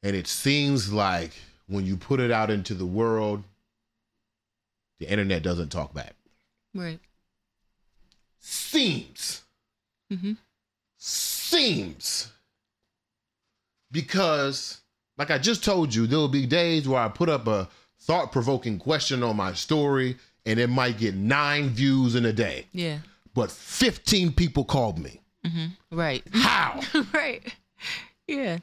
[0.00, 1.32] And it seems like
[1.66, 3.42] when you put it out into the world,
[5.00, 6.14] the internet doesn't talk back.
[6.72, 7.00] right.
[8.38, 9.42] Seems.
[10.12, 10.34] Mm-hmm.
[10.98, 12.30] Seems.
[13.90, 14.82] Because,
[15.18, 17.68] like I just told you, there will be days where I put up a
[18.08, 20.16] thought provoking question on my story
[20.46, 22.66] and it might get nine views in a day.
[22.72, 22.98] Yeah.
[23.34, 25.20] But 15 people called me.
[25.44, 26.24] hmm Right.
[26.32, 26.80] How?
[27.12, 27.42] right.
[28.26, 28.58] Yeah.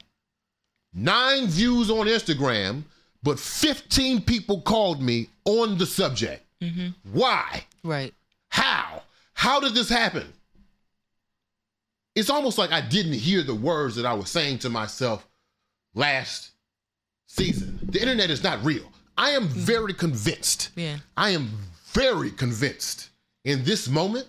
[0.92, 2.82] Nine views on Instagram,
[3.22, 6.44] but 15 people called me on the subject.
[6.60, 7.64] hmm Why?
[7.84, 8.12] Right.
[8.48, 9.02] How?
[9.34, 10.26] How did this happen?
[12.16, 15.24] It's almost like I didn't hear the words that I was saying to myself
[15.94, 16.50] last
[17.28, 17.78] season.
[17.84, 18.90] The internet is not real.
[19.16, 20.70] I am very convinced.
[20.76, 20.98] Yeah.
[21.16, 21.50] I am
[21.92, 23.10] very convinced
[23.44, 24.26] in this moment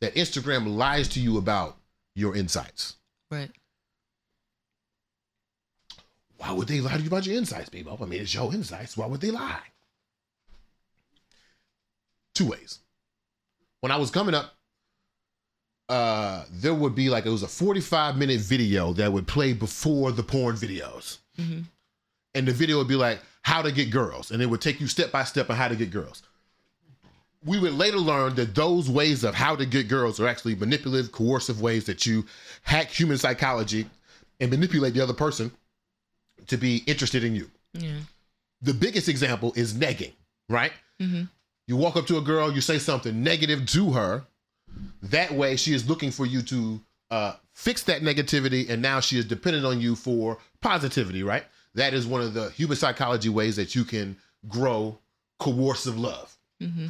[0.00, 1.76] that Instagram lies to you about
[2.14, 2.96] your insights.
[3.30, 3.50] Right.
[6.38, 7.98] Why would they lie to you about your insights, people?
[8.00, 8.96] I mean, it's your insights.
[8.96, 9.62] Why would they lie?
[12.34, 12.80] Two ways.
[13.80, 14.52] When I was coming up,
[15.88, 20.12] uh, there would be like it was a 45 minute video that would play before
[20.12, 21.18] the porn videos.
[21.36, 21.60] hmm
[22.34, 24.32] And the video would be like how to get girls.
[24.32, 26.24] And it would take you step by step on how to get girls.
[27.44, 31.12] We would later learn that those ways of how to get girls are actually manipulative,
[31.12, 32.26] coercive ways that you
[32.62, 33.88] hack human psychology
[34.40, 35.52] and manipulate the other person
[36.48, 37.48] to be interested in you.
[37.74, 37.98] Yeah.
[38.62, 40.14] The biggest example is negging,
[40.48, 40.72] right?
[40.98, 41.22] hmm
[41.68, 44.24] You walk up to a girl, you say something negative to her.
[45.02, 46.80] That way, she is looking for you to
[47.12, 51.44] uh, fix that negativity, and now she is dependent on you for positivity, right?
[51.76, 54.16] That is one of the human psychology ways that you can
[54.48, 54.98] grow
[55.38, 56.36] coercive love.
[56.60, 56.86] hmm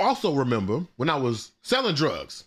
[0.00, 2.44] Also, remember when I was selling drugs,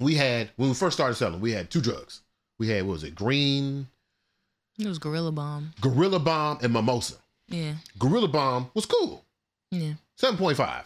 [0.00, 2.20] we had, when we first started selling, we had two drugs.
[2.58, 3.86] We had, what was it, green,
[4.78, 5.72] It was Gorilla Bomb.
[5.80, 7.14] Gorilla Bomb, and Mimosa.
[7.48, 7.74] Yeah.
[7.98, 9.24] Gorilla Bomb was cool.
[9.70, 9.94] Yeah.
[10.20, 10.82] 7.5.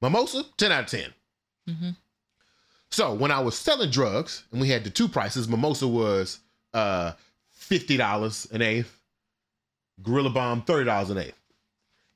[0.00, 1.12] Mimosa, 10 out of 10.
[1.68, 1.90] hmm
[2.90, 6.40] So when I was selling drugs and we had the two prices, Mimosa was
[6.74, 7.12] uh
[7.58, 9.00] $50 an eighth,
[10.02, 11.38] Gorilla Bomb, $30 an eighth.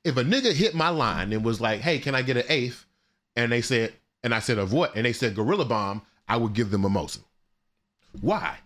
[0.03, 2.85] If a nigga hit my line and was like, hey, can I get an eighth?
[3.35, 4.95] And they said, and I said, of what?
[4.95, 7.19] And they said Gorilla Bomb, I would give them Mimosa.
[8.21, 8.57] Why?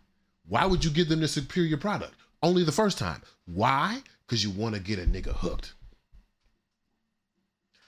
[0.48, 2.14] Why would you give them the superior product?
[2.44, 3.22] Only the first time.
[3.46, 4.02] Why?
[4.26, 5.74] Because you want to get a nigga hooked.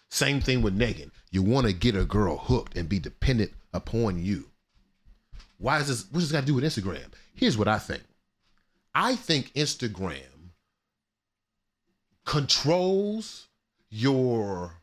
[0.10, 1.12] Same thing with negging.
[1.32, 4.50] You want to get a girl hooked and be dependent upon you.
[5.58, 6.06] Why is this?
[6.12, 7.12] What does this got to do with Instagram?
[7.34, 8.04] Here's what I think.
[8.94, 10.52] I think Instagram
[12.26, 13.48] controls
[13.90, 14.74] your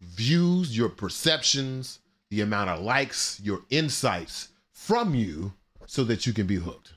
[0.00, 5.52] views, your perceptions, the amount of likes, your insights from you
[5.86, 6.94] so that you can be hooked.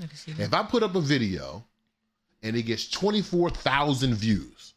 [0.00, 0.42] I can see that.
[0.44, 1.64] If I put up a video
[2.42, 4.74] and it gets 24,000 views,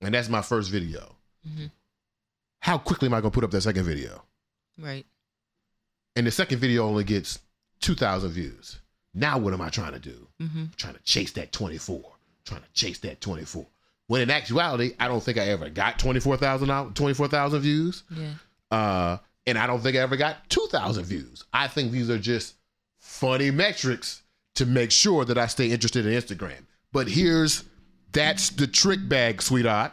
[0.00, 1.70] and that's my first video, Mhm.
[2.60, 4.22] How quickly am I going to put up that second video?
[4.78, 5.06] Right.
[6.16, 7.38] And the second video only gets
[7.80, 8.78] 2,000 views.
[9.14, 10.28] Now, what am I trying to do?
[10.40, 10.64] Mm-hmm.
[10.76, 12.02] trying to chase that 24,
[12.44, 13.66] trying to chase that 24.
[14.06, 18.02] When in actuality, I don't think I ever got 24,000 out, 24,000 views.
[18.10, 18.32] Yeah.
[18.70, 21.44] Uh, and I don't think I ever got 2,000 views.
[21.52, 22.54] I think these are just
[22.98, 24.22] funny metrics
[24.56, 26.66] to make sure that I stay interested in Instagram.
[26.92, 27.64] But here's
[28.12, 29.92] that's the trick bag, sweetheart.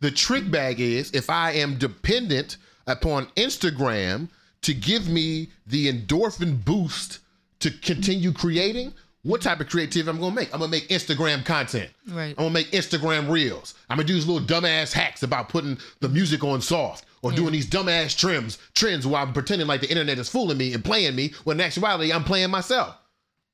[0.00, 4.28] The trick bag is if I am dependent upon Instagram
[4.62, 7.20] to give me the endorphin boost
[7.60, 10.52] to continue creating, what type of creativity I'm gonna make?
[10.52, 11.90] I'm gonna make Instagram content.
[12.08, 12.30] Right.
[12.30, 13.74] I'm gonna make Instagram reels.
[13.90, 17.50] I'm gonna do these little dumbass hacks about putting the music on soft or doing
[17.50, 21.16] these dumbass trims, trends while I'm pretending like the internet is fooling me and playing
[21.16, 22.96] me when in actuality I'm playing myself.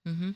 [0.06, 0.32] Mm-hmm.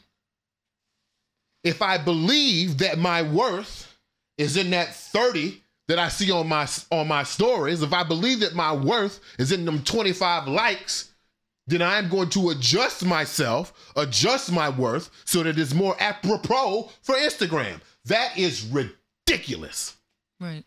[1.64, 3.94] If I believe that my worth
[4.38, 8.40] is in that 30 that I see on my on my stories, if I believe
[8.40, 11.12] that my worth is in them 25 likes,
[11.66, 16.90] then I am going to adjust myself, adjust my worth so that it's more apropos
[17.02, 17.80] for Instagram.
[18.04, 19.96] That is ridiculous.
[20.40, 20.64] Right.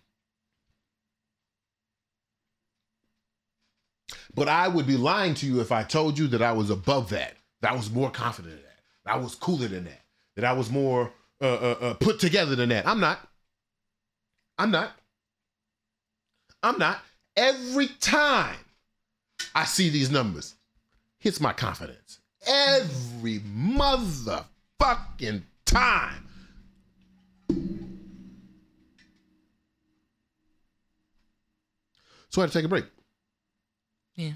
[4.35, 7.09] But I would be lying to you if I told you that I was above
[7.09, 10.01] that, that I was more confident in that, that I was cooler than that,
[10.35, 12.87] that I was more uh, uh, uh, put together than that.
[12.87, 13.19] I'm not.
[14.57, 14.98] I'm not.
[16.63, 16.99] I'm not.
[17.35, 18.55] Every time
[19.55, 20.55] I see these numbers,
[21.19, 22.19] hits my confidence.
[22.47, 26.25] Every motherfucking time.
[32.29, 32.85] So I had to take a break.
[34.15, 34.33] Yeah.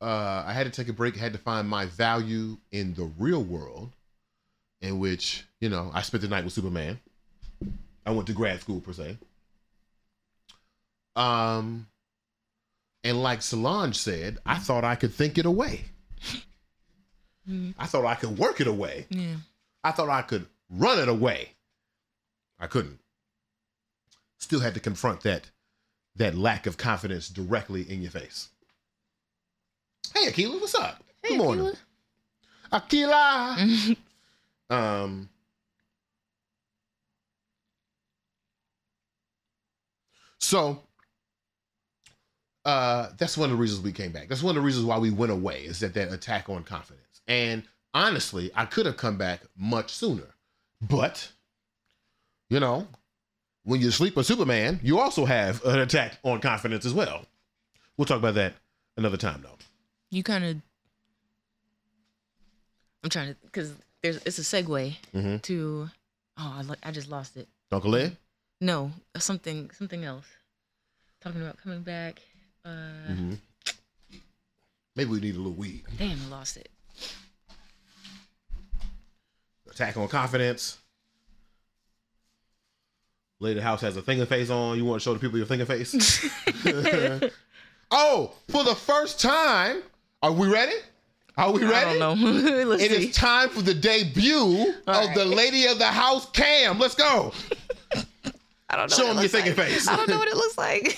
[0.00, 3.42] uh, I had to take a break, had to find my value in the real
[3.42, 3.92] world,
[4.80, 6.98] in which, you know, I spent the night with Superman.
[8.06, 9.18] I went to grad school, per se.
[11.16, 11.86] Um,
[13.02, 15.84] and like Solange said, I thought I could think it away.
[17.78, 19.06] I thought I could work it away.
[19.10, 19.36] Yeah.
[19.82, 21.50] I thought I could run it away.
[22.58, 23.00] I couldn't.
[24.38, 25.50] Still had to confront that
[26.16, 28.48] that lack of confidence directly in your face.
[30.14, 31.02] Hey, Akila, what's up?
[31.26, 31.72] Good morning.
[32.72, 33.96] Akila.
[34.70, 35.28] um
[40.38, 40.83] So
[42.64, 44.28] uh that's one of the reasons we came back.
[44.28, 47.22] That's one of the reasons why we went away is that that attack on confidence.
[47.26, 50.26] And honestly, I could have come back much sooner.
[50.80, 51.30] But
[52.50, 52.86] you know,
[53.64, 57.24] when you sleep with Superman, you also have an attack on confidence as well.
[57.96, 58.54] We'll talk about that
[58.96, 59.56] another time though.
[60.10, 60.56] You kind of.
[63.02, 65.42] I'm trying to, because there's it's a segue Mhm.
[65.42, 65.90] to.
[66.38, 67.48] Oh, I, lo- I just lost it.
[67.70, 68.16] Uncle Ed?
[68.60, 70.26] No, something something else.
[71.20, 72.20] Talking about coming back.
[72.64, 72.68] Uh,
[73.10, 73.38] Mhm.
[74.96, 75.84] Maybe we need a little weed.
[75.98, 76.70] Damn, I lost it.
[79.70, 80.78] Attack on confidence.
[83.40, 84.76] Lady of the House has a finger face on.
[84.78, 85.92] You want to show the people your finger face?
[87.90, 89.82] oh, for the first time,
[90.22, 90.74] are we ready?
[91.36, 91.74] Are we ready?
[91.74, 92.64] I don't know.
[92.64, 93.10] Let's It is see.
[93.12, 95.24] time for the debut All of the.
[95.24, 96.78] Lady of the House cam.
[96.78, 97.32] Let's go.
[98.70, 98.96] I don't know.
[98.96, 99.68] Show them your looks thinking like.
[99.68, 99.88] face.
[99.88, 100.96] I don't know what it looks like.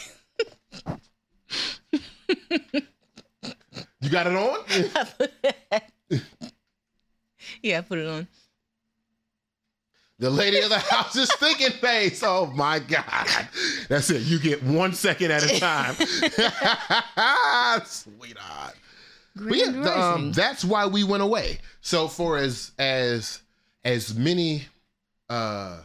[4.01, 6.21] You got it on?
[7.63, 8.27] yeah, I put it on.
[10.19, 12.23] The lady of the house is thinking face.
[12.25, 13.29] Oh my God.
[13.89, 14.23] That's it.
[14.23, 15.95] You get one second at a time.
[17.85, 18.77] Sweetheart.
[19.39, 21.59] Yeah, the, um, that's why we went away.
[21.83, 23.43] So for as as
[23.85, 24.65] as many
[25.29, 25.81] uh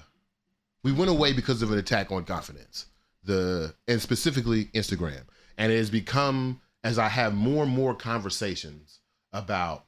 [0.84, 2.86] we went away because of an attack on confidence.
[3.26, 5.24] The and specifically Instagram.
[5.58, 9.00] And it has become as I have more and more conversations
[9.34, 9.86] about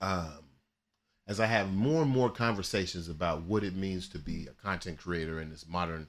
[0.00, 0.44] um
[1.26, 4.98] as I have more and more conversations about what it means to be a content
[4.98, 6.06] creator in this modern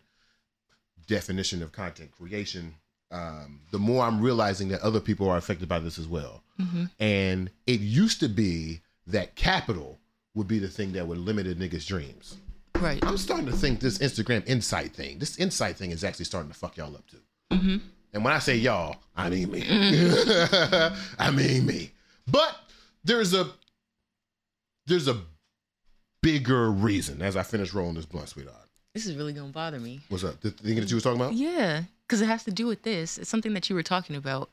[1.08, 2.76] definition of content creation,
[3.12, 6.44] um, the more I'm realizing that other people are affected by this as well.
[6.60, 6.90] Mhm.
[7.00, 10.00] And it used to be that capital
[10.34, 12.36] would be the thing that would limit a nigga's dreams.
[12.76, 13.02] Right.
[13.06, 16.58] I'm starting to think this Instagram insight thing, this insight thing is actually starting to
[16.58, 17.22] fuck y'all up too.
[17.52, 17.78] Mm-hmm.
[18.16, 19.62] And when I say y'all, I mean me.
[21.20, 21.92] I mean me.
[22.26, 22.56] But
[23.04, 23.50] there's a
[24.88, 25.20] there's a
[26.24, 28.70] bigger reason as I finish rolling this blunt, sweetheart.
[28.94, 30.00] This is really gonna bother me.
[30.08, 30.40] What's up?
[30.40, 31.34] The thing that you was talking about?
[31.34, 33.18] Yeah, because it has to do with this.
[33.18, 34.50] It's something that you were talking about,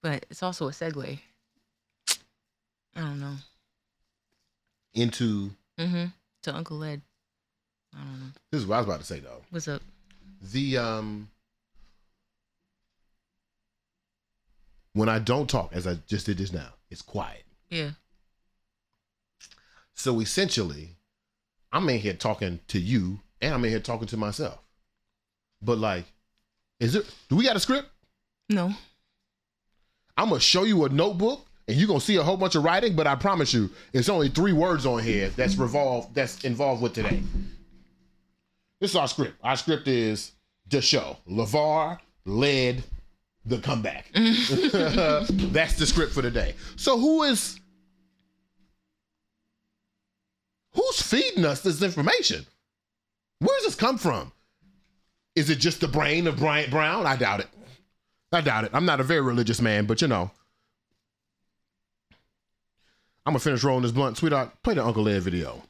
[0.00, 1.18] but it's also a segue.
[2.94, 3.34] I don't know.
[4.94, 6.04] Into Mm-hmm.
[6.42, 7.00] To Uncle Ed.
[7.96, 8.26] I don't know.
[8.52, 9.42] this is what I was about to say though.
[9.50, 9.82] What's up?
[10.52, 11.28] The um
[14.94, 17.44] when I don't talk, as I just did just now, it's quiet.
[17.70, 17.90] Yeah.
[19.94, 20.96] So essentially,
[21.72, 24.58] I'm in here talking to you and I'm in here talking to myself.
[25.60, 26.04] But like,
[26.80, 27.88] is it do we got a script?
[28.48, 28.72] No.
[30.16, 32.94] I'm gonna show you a notebook and you're gonna see a whole bunch of writing,
[32.94, 36.94] but I promise you, it's only three words on here that's revolved that's involved with
[36.94, 37.22] today.
[38.80, 39.36] This is our script.
[39.42, 40.32] Our script is
[40.68, 41.16] the show.
[41.28, 42.82] LeVar led
[43.44, 44.06] the comeback.
[44.14, 46.54] that's the script for today.
[46.76, 47.58] So who is
[50.72, 52.46] who's feeding us this information?
[53.40, 54.32] Where does this come from?
[55.34, 57.06] Is it just the brain of Bryant Brown?
[57.06, 57.48] I doubt it.
[58.32, 58.70] I doubt it.
[58.72, 60.30] I'm not a very religious man, but you know.
[63.24, 64.16] I'm gonna finish rolling this blunt.
[64.16, 65.62] Sweetheart, play the Uncle Ed video.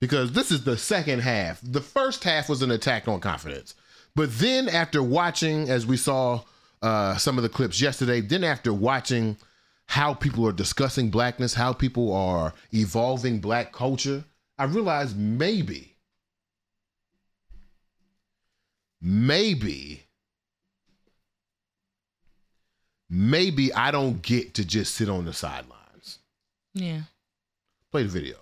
[0.00, 1.60] Because this is the second half.
[1.62, 3.74] The first half was an attack on confidence.
[4.14, 6.42] But then after watching, as we saw
[6.82, 9.36] uh, some of the clips yesterday, then after watching
[9.86, 14.24] how people are discussing blackness, how people are evolving black culture,
[14.58, 15.96] I realized maybe,
[19.00, 20.04] maybe
[23.10, 26.20] maybe I don't get to just sit on the sidelines.
[26.72, 27.02] Yeah.
[27.90, 28.36] Play the video.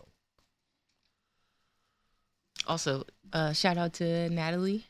[2.66, 4.84] Also, uh, shout out to Natalie.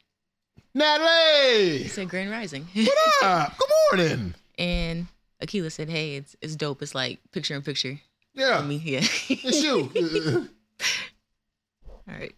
[0.74, 1.78] Natalie!
[1.82, 2.66] He said Grand Rising.
[2.74, 3.58] What up?
[3.58, 4.34] Good morning.
[4.58, 5.06] and
[5.42, 6.82] Akila said, "Hey, it's it's dope.
[6.82, 7.98] It's like picture in picture."
[8.34, 8.58] Yeah.
[8.60, 9.00] For me, yeah.
[9.28, 9.90] It's you.
[11.88, 12.34] All right.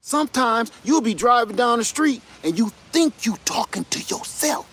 [0.00, 4.66] Sometimes you'll be driving down the street and you think you talking to yourself.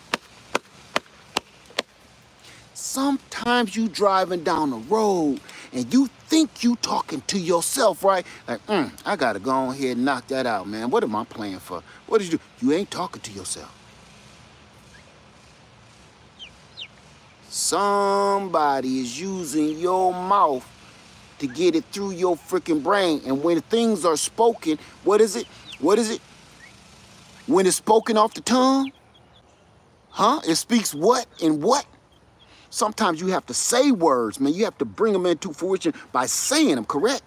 [2.74, 5.42] Sometimes you driving down the road
[5.74, 8.26] and you think you talking to yourself, right?
[8.48, 10.90] Like, mm, I gotta go on here and knock that out, man.
[10.90, 11.84] What am I playing for?
[12.08, 12.44] What did you do?
[12.68, 13.74] You ain't talking to yourself.
[17.50, 20.68] Somebody is using your mouth
[21.40, 23.22] to get it through your freaking brain.
[23.26, 25.48] And when things are spoken, what is it?
[25.80, 26.22] What is it?
[27.48, 28.92] When it's spoken off the tongue?
[30.10, 30.42] Huh?
[30.48, 31.86] It speaks what and what?
[32.76, 34.54] Sometimes you have to say words, man.
[34.54, 37.24] You have to bring them into fruition by saying them, correct?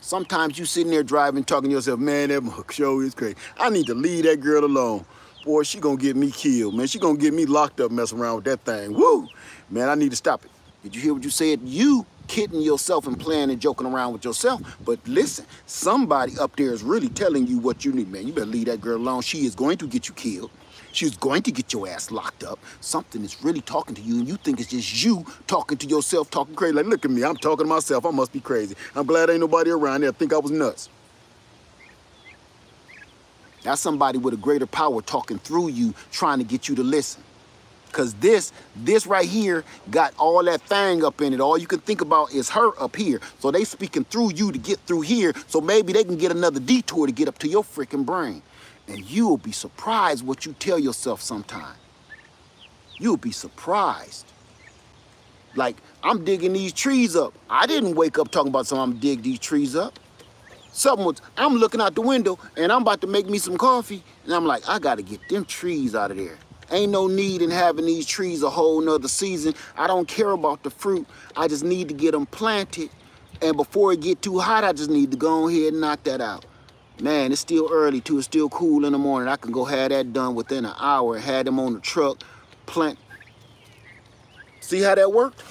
[0.00, 3.36] Sometimes you sitting there driving, talking to yourself, man, that mug show is crazy.
[3.58, 5.04] I need to leave that girl alone.
[5.44, 6.86] Boy, she gonna get me killed, man.
[6.86, 8.94] She gonna get me locked up messing around with that thing.
[8.94, 9.28] Woo!
[9.68, 10.50] Man, I need to stop it.
[10.82, 11.60] Did you hear what you said?
[11.64, 14.62] You kidding yourself and playing and joking around with yourself.
[14.82, 18.26] But listen, somebody up there is really telling you what you need, man.
[18.26, 19.20] You better leave that girl alone.
[19.20, 20.50] She is going to get you killed.
[20.92, 22.58] She's going to get your ass locked up.
[22.80, 26.30] Something is really talking to you, and you think it's just you talking to yourself,
[26.30, 26.74] talking crazy.
[26.74, 28.04] Like, look at me, I'm talking to myself.
[28.04, 28.76] I must be crazy.
[28.94, 30.90] I'm glad ain't nobody around there think I was nuts.
[33.62, 37.22] That's somebody with a greater power talking through you, trying to get you to listen.
[37.92, 41.40] Cause this, this right here got all that thing up in it.
[41.40, 43.20] All you can think about is her up here.
[43.38, 45.34] So they speaking through you to get through here.
[45.46, 48.42] So maybe they can get another detour to get up to your freaking brain.
[48.88, 51.76] And you'll be surprised what you tell yourself sometime.
[52.98, 54.26] You'll be surprised.
[55.54, 57.34] Like, I'm digging these trees up.
[57.48, 59.98] I didn't wake up talking about something I'm dig these trees up.
[60.72, 64.02] Something was, I'm looking out the window and I'm about to make me some coffee.
[64.24, 66.38] And I'm like, I gotta get them trees out of there.
[66.70, 69.54] Ain't no need in having these trees a whole nother season.
[69.76, 71.06] I don't care about the fruit.
[71.36, 72.88] I just need to get them planted.
[73.42, 76.22] And before it get too hot, I just need to go ahead and knock that
[76.22, 76.46] out.
[77.00, 78.18] Man, it's still early too.
[78.18, 79.28] It's still cool in the morning.
[79.28, 81.18] I can go have that done within an hour.
[81.18, 82.22] Had them on the truck,
[82.66, 82.98] plant.
[84.60, 85.42] See how that worked?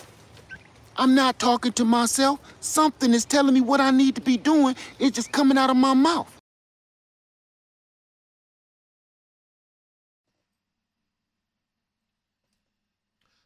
[0.97, 2.39] I'm not talking to myself.
[2.59, 4.75] Something is telling me what I need to be doing.
[4.99, 6.31] It's just coming out of my mouth.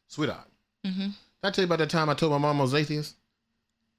[0.08, 0.48] Sweetheart,
[0.86, 1.00] Mm-hmm.
[1.08, 3.16] did I tell you about that time I told my mom I was atheist?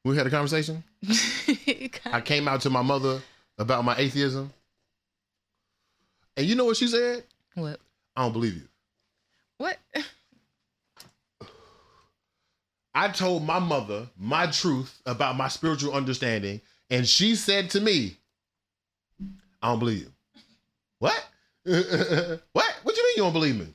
[0.05, 0.83] We had a conversation.
[2.05, 3.21] I came out to my mother
[3.57, 4.51] about my atheism.
[6.35, 7.23] And you know what she said?
[7.55, 7.79] What?
[8.15, 8.67] I don't believe you.
[9.57, 9.77] What?
[12.93, 18.17] I told my mother my truth about my spiritual understanding, and she said to me,
[19.61, 20.11] I don't believe you.
[20.99, 21.23] What?
[21.63, 22.75] what?
[22.83, 23.67] What do you mean you don't believe me?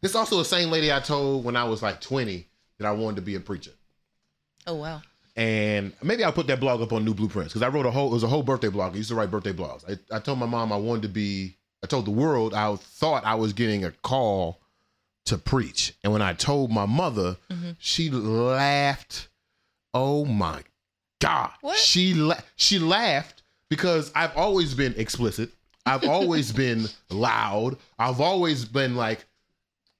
[0.00, 2.46] This is also the same lady I told when I was like 20
[2.78, 3.70] that I wanted to be a preacher.
[4.66, 5.00] Oh wow.
[5.36, 8.08] And maybe I'll put that blog up on New Blueprints because I wrote a whole
[8.08, 8.94] it was a whole birthday blog.
[8.94, 9.84] I used to write birthday blogs.
[9.88, 11.56] I, I told my mom I wanted to be.
[11.82, 14.60] I told the world I thought I was getting a call
[15.26, 17.72] to preach, and when I told my mother, mm-hmm.
[17.78, 19.28] she laughed.
[19.92, 20.62] Oh my
[21.20, 21.50] god!
[21.62, 21.78] What?
[21.78, 25.50] She la- she laughed because I've always been explicit.
[25.84, 27.76] I've always been loud.
[27.98, 29.24] I've always been like,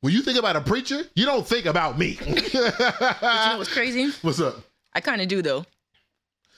[0.01, 2.19] when you think about a preacher, you don't think about me.
[2.21, 4.11] You know what's crazy?
[4.23, 4.57] What's up?
[4.95, 5.65] I kind of do though,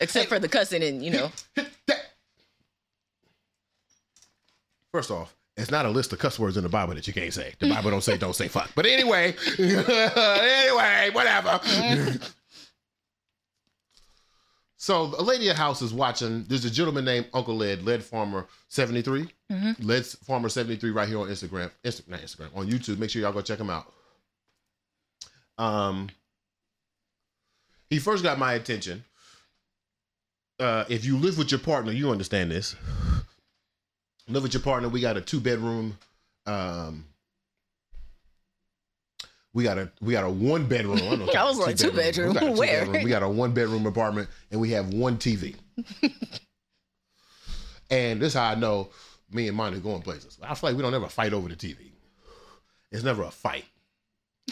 [0.00, 1.30] except for the cussing and you know.
[4.92, 7.32] First off, it's not a list of cuss words in the Bible that you can't
[7.32, 7.54] say.
[7.58, 8.70] The Bible don't say don't say fuck.
[8.74, 11.60] But anyway, anyway, whatever.
[14.76, 16.44] so a lady at house is watching.
[16.44, 19.28] There's a gentleman named Uncle Lead, Lead Farmer 73.
[19.80, 21.70] Lead Farmer 73 right here on Instagram.
[21.84, 22.98] Insta- not Instagram, on YouTube.
[22.98, 23.92] Make sure y'all go check him out.
[25.58, 26.08] Um
[27.90, 29.04] he first got my attention.
[30.58, 32.76] Uh, if you live with your partner, you understand this
[34.28, 34.88] live with your partner.
[34.88, 35.98] We got a two bedroom.
[36.46, 37.04] Um,
[39.52, 40.96] we got a we got a one bedroom.
[40.96, 42.34] I, don't know I was like, two bedroom?
[42.34, 42.84] We got a two Where?
[42.84, 43.04] bedroom.
[43.04, 45.56] We got a one bedroom apartment, and we have one TV.
[47.90, 48.90] and this is how I know
[49.30, 50.38] me and mine are going places.
[50.42, 51.90] I feel like we don't ever fight over the TV.
[52.92, 53.64] It's never a fight.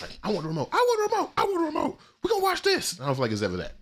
[0.01, 0.68] Like, I want a remote.
[0.72, 1.30] I want a remote.
[1.36, 1.99] I want a remote.
[2.22, 3.01] We're gonna watch this.
[3.01, 3.74] I don't feel like it's ever that.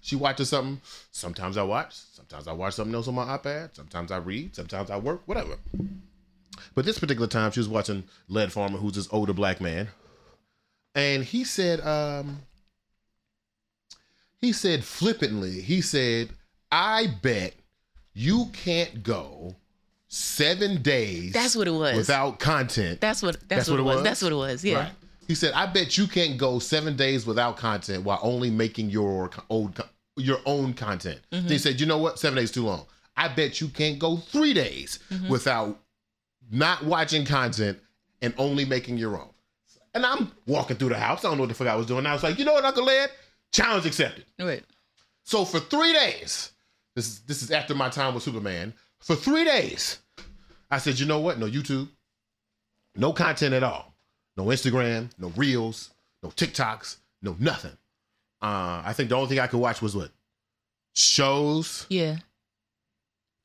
[0.00, 0.80] She watches something.
[1.10, 1.94] Sometimes I watch.
[1.94, 3.74] Sometimes I watch something else on my iPad.
[3.74, 4.54] Sometimes I read.
[4.54, 5.22] Sometimes I work.
[5.26, 5.56] Whatever.
[6.74, 9.88] But this particular time, she was watching Lead Farmer, who's this older black man,
[10.94, 12.42] and he said, um,
[14.38, 16.30] he said flippantly, he said,
[16.70, 17.54] "I bet
[18.14, 19.56] you can't go
[20.08, 21.32] seven days.
[21.32, 21.96] That's what it was.
[21.96, 23.00] without content.
[23.00, 23.36] That's what.
[23.48, 24.02] That's, what, it was.
[24.02, 24.64] That's what it was.
[24.64, 24.76] Yeah.
[24.80, 24.92] Right.
[25.28, 29.30] He said, "I bet you can't go seven days without content while only making your
[29.50, 29.82] old
[30.16, 31.48] your own content." Mm-hmm.
[31.48, 32.18] They said, "You know what?
[32.18, 32.86] Seven days too long.
[33.16, 35.28] I bet you can't go three days Mm-hmm.
[35.28, 35.78] without
[36.50, 37.78] not watching content
[38.22, 39.30] and only making your own."
[39.94, 41.24] And I'm walking through the house.
[41.24, 42.06] I don't know what the fuck I was doing.
[42.06, 43.08] I was like, "You know what, Uncle Lead?
[43.52, 44.62] Challenge accepted." Wait.
[45.24, 46.52] So for three days,
[46.94, 48.74] this is this is after my time with Superman.
[49.00, 49.98] For three days,
[50.70, 51.38] I said, you know what?
[51.38, 51.88] No YouTube,
[52.96, 53.94] no content at all,
[54.36, 55.90] no Instagram, no Reels,
[56.22, 57.76] no TikToks, no nothing.
[58.42, 60.10] Uh, I think the only thing I could watch was what
[60.94, 61.86] shows.
[61.88, 62.16] Yeah.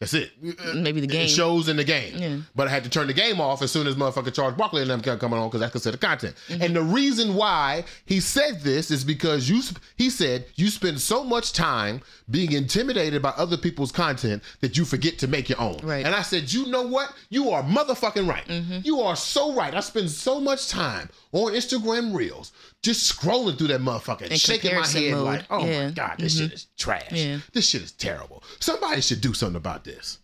[0.01, 0.31] That's it.
[0.73, 1.25] Maybe the game.
[1.25, 2.17] it shows in the game.
[2.17, 2.37] Yeah.
[2.55, 4.89] But I had to turn the game off as soon as motherfucker Charles Barkley and
[4.89, 6.35] them kept coming on because that's considered content.
[6.47, 6.61] Mm-hmm.
[6.63, 9.61] And the reason why he said this is because you,
[9.97, 14.85] he said, you spend so much time being intimidated by other people's content that you
[14.85, 15.77] forget to make your own.
[15.83, 16.03] Right.
[16.03, 17.13] And I said, you know what?
[17.29, 18.47] You are motherfucking right.
[18.47, 18.79] Mm-hmm.
[18.83, 19.75] You are so right.
[19.75, 22.51] I spend so much time on Instagram Reels
[22.83, 25.25] just scrolling through that motherfucker and In shaking my head mode.
[25.25, 25.85] like, oh Yeah.
[25.87, 26.39] my God, this Mhm.
[26.39, 27.11] shit is trash.
[27.11, 27.39] Yeah.
[27.53, 28.43] This shit is terrible.
[28.59, 30.19] Somebody should do something about this.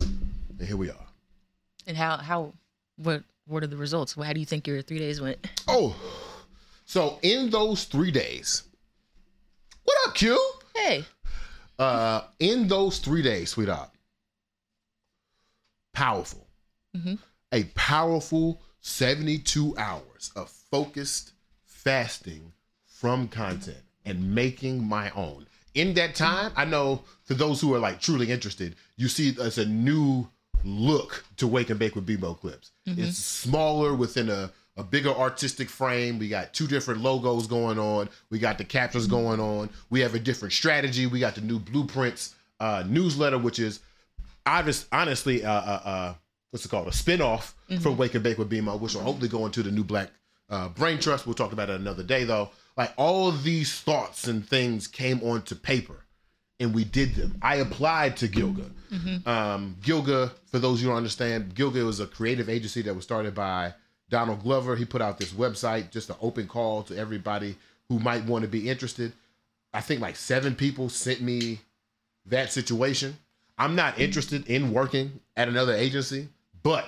[0.00, 1.06] And here we are.
[1.86, 2.52] And how how
[2.96, 4.14] what what are the results?
[4.14, 5.38] How do you think your three days went?
[5.68, 5.96] Oh,
[6.86, 8.62] so in those three days,
[9.84, 10.52] what up, Q?
[10.74, 11.04] Hey.
[11.78, 13.90] Uh, in those three days, sweetheart,
[15.94, 16.46] powerful,
[16.94, 17.14] Mm-hmm.
[17.52, 21.32] A powerful 72 hours of focused
[21.64, 22.52] fasting
[22.84, 25.46] from content and making my own.
[25.74, 29.58] In that time, I know to those who are like truly interested, you see it's
[29.58, 30.28] a new
[30.64, 32.72] look to Wake and Bake with BeMo clips.
[32.86, 36.18] It's smaller within a, a bigger artistic frame.
[36.18, 38.08] We got two different logos going on.
[38.30, 39.70] We got the captions going on.
[39.90, 41.06] We have a different strategy.
[41.06, 43.80] We got the new blueprints uh, newsletter, which is
[44.44, 46.14] obvious, honestly, uh, uh, uh,
[46.50, 46.88] what's it called?
[46.88, 49.84] A spinoff from Wake and Bake with BeMo, which will hopefully go into the new
[49.84, 50.10] Black
[50.48, 51.26] uh, Brain Trust.
[51.26, 52.50] We'll talk about it another day, though.
[52.76, 56.04] Like all of these thoughts and things came onto paper,
[56.58, 57.38] and we did them.
[57.42, 58.70] I applied to Gilga.
[59.26, 63.04] Um, Gilga, for those you who don't understand, Gilga was a creative agency that was
[63.04, 63.74] started by
[64.08, 64.76] Donald Glover.
[64.76, 67.56] He put out this website, just an open call to everybody
[67.88, 69.12] who might want to be interested.
[69.72, 71.60] I think like seven people sent me
[72.26, 73.16] that situation.
[73.58, 76.28] I'm not interested in working at another agency,
[76.62, 76.86] but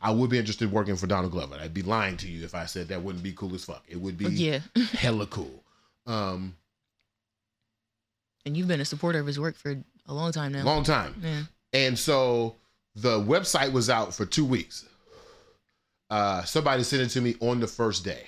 [0.00, 1.56] I would be interested in working for Donald Glover.
[1.60, 3.82] I'd be lying to you if I said that wouldn't be cool as fuck.
[3.88, 4.60] It would be Yeah.
[4.92, 5.64] hella cool.
[6.06, 6.54] Um,
[8.44, 9.76] And you've been a supporter of his work for
[10.06, 10.62] a long time now.
[10.64, 11.16] long time.
[11.20, 11.42] Yeah.
[11.72, 12.54] And so
[12.94, 14.84] the website was out for two weeks.
[16.08, 18.22] Uh, somebody sent it to me on the first day.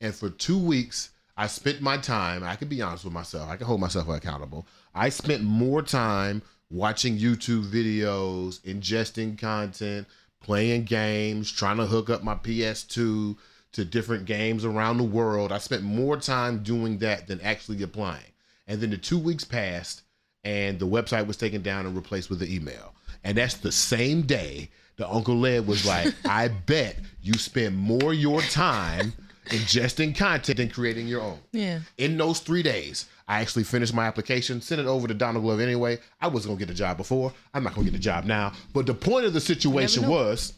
[0.00, 3.56] And for two weeks, I spent my time, I can be honest with myself, I
[3.56, 4.66] can hold myself accountable.
[4.94, 10.06] I spent more time watching YouTube videos, ingesting content,
[10.40, 13.36] playing games, trying to hook up my PS2,
[13.72, 15.52] to different games around the world.
[15.52, 18.24] I spent more time doing that than actually applying.
[18.66, 20.02] And then the two weeks passed,
[20.44, 22.94] and the website was taken down and replaced with an email.
[23.22, 28.12] And that's the same day the Uncle Lead was like, I bet you spend more
[28.12, 29.12] your time
[29.46, 31.38] ingesting content than creating your own.
[31.52, 31.80] Yeah.
[31.98, 35.62] In those three days, I actually finished my application, sent it over to Donald Glover
[35.62, 36.00] anyway.
[36.20, 37.32] I wasn't gonna get a job before.
[37.54, 38.54] I'm not gonna get a job now.
[38.74, 40.52] But the point of the situation was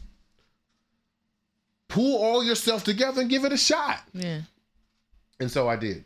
[1.87, 3.99] pull all yourself together and give it a shot.
[4.11, 4.41] Yeah.
[5.39, 6.03] And so I did.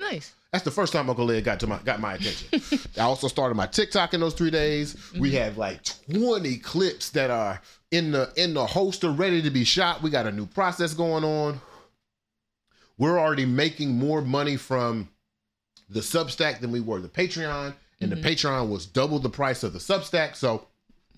[0.00, 0.34] Nice.
[0.50, 2.80] That's the first time Uncle Lead got to my got my attention.
[2.98, 4.96] I also started my TikTok in those three days.
[5.12, 5.38] We mm-hmm.
[5.38, 5.80] have like
[6.12, 10.02] 20 clips that are in the in the holster ready to be shot.
[10.02, 11.60] We got a new process going on.
[12.98, 15.08] We're already making more money from
[15.88, 19.72] the Substack than we were the Patreon, and the Patreon was double the price of
[19.72, 20.36] the Substack.
[20.36, 20.66] So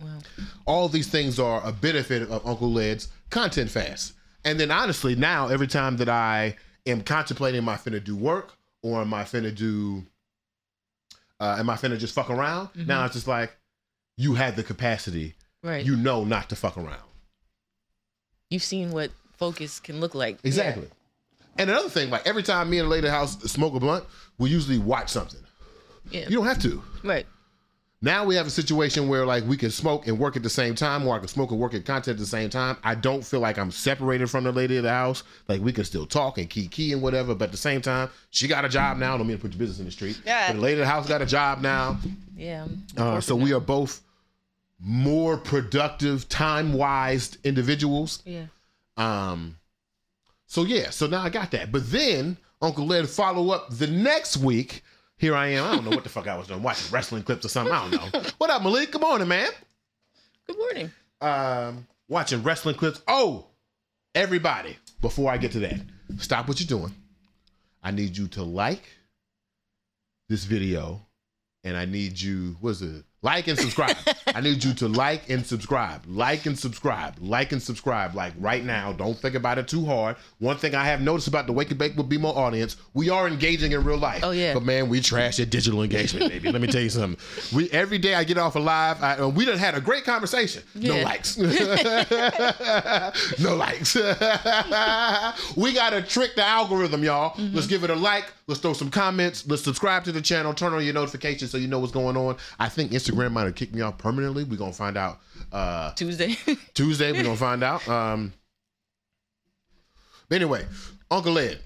[0.01, 0.19] Wow.
[0.67, 4.13] all these things are a benefit of Uncle Lead's content fast.
[4.45, 8.53] And then honestly, now every time that I am contemplating am I finna do work
[8.83, 10.05] or am I finna do
[11.41, 12.69] uh am I finna just fuck around?
[12.75, 13.57] Now it's just like
[14.19, 15.35] you had the capacity.
[15.63, 15.85] Right.
[15.85, 17.01] You know not to fuck around.
[18.51, 20.39] You've seen what focus can look like.
[20.45, 20.89] Exactly.
[21.59, 23.81] And another thing, like every time me and the lady of the house smoke a
[23.81, 24.05] blunt,
[24.39, 25.41] we usually watch something.
[26.11, 26.29] Yeah.
[26.29, 26.83] You don't have to.
[27.03, 27.27] Right.
[28.03, 30.75] Now we have a situation where like we can smoke and work at the same
[30.75, 32.77] time, or I can smoke and work at content at the same time.
[32.85, 35.23] I don't feel like I'm separated from the lady of the house.
[35.49, 38.11] Like we can still talk and key key and whatever, but at the same time,
[38.31, 39.15] she got a job now.
[39.15, 40.21] I don't mean to put your business in the street.
[40.27, 40.49] Yeah.
[40.49, 41.99] But the lady of the house got a job now.
[42.37, 42.67] Yeah.
[42.99, 44.03] Uh, so we are both
[44.79, 48.23] more productive, time wise individuals.
[48.27, 48.47] Yeah.
[48.99, 49.57] Um,
[50.47, 51.73] so yeah, so now I got that.
[51.73, 54.83] But then Uncle Lead follow up the next week.
[55.19, 55.65] Here I am.
[55.65, 57.75] I don't know what the fuck I was doing, watching wrestling clips or something.
[57.75, 58.23] I don't know.
[58.39, 58.93] what up, Malik?
[58.93, 59.49] Good morning, man.
[60.47, 60.91] Good morning.
[61.21, 63.01] Um, watching wrestling clips.
[63.09, 63.47] Oh,
[64.15, 64.77] everybody!
[65.01, 65.81] Before I get to that,
[66.19, 66.95] stop what you're doing.
[67.83, 68.83] I need you to like
[70.29, 71.01] this video,
[71.65, 72.57] and I need you.
[72.61, 73.05] What's it?
[73.27, 73.97] Like and subscribe.
[74.37, 76.03] I need you to like and subscribe.
[76.07, 77.17] Like and subscribe.
[77.21, 78.15] Like and subscribe.
[78.15, 78.93] Like right now.
[78.93, 80.15] Don't think about it too hard.
[80.39, 83.27] One thing I have noticed about the Wake and Bake with BeMo audience, we are
[83.27, 84.21] engaging in real life.
[84.23, 84.55] Oh, yeah.
[84.55, 86.53] But man, we trash at digital engagement, baby.
[86.53, 87.19] Let me tell you something.
[87.53, 90.63] We every day I get off a live, I, we done had a great conversation.
[90.77, 91.05] No Yeah.
[91.05, 91.37] likes.
[93.41, 93.97] no likes.
[95.57, 97.31] we gotta trick the algorithm, y'all.
[97.31, 97.57] Mm-hmm.
[97.57, 98.27] Let's give it a like.
[98.49, 99.45] Let's throw some comments.
[99.49, 100.55] Let's subscribe to the channel.
[100.55, 102.37] Turn on your notifications so you know what's going on.
[102.61, 104.45] I think Instagram might have kicked me off permanently.
[104.45, 105.19] We're gonna find out
[105.53, 106.37] uh Tuesday.
[106.75, 107.11] Tuesday.
[107.11, 107.87] We're gonna find out.
[107.89, 108.33] Um
[110.29, 110.65] but anyway,
[111.11, 111.59] Uncle Lead.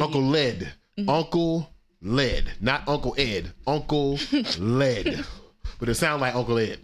[0.00, 0.72] Uncle Lead.
[1.06, 1.70] Uncle
[2.02, 2.50] Lead.
[2.60, 3.52] Not Uncle Ed.
[3.66, 4.18] Uncle
[4.58, 5.24] Lead.
[5.78, 6.80] But it sounds like Uncle Ed.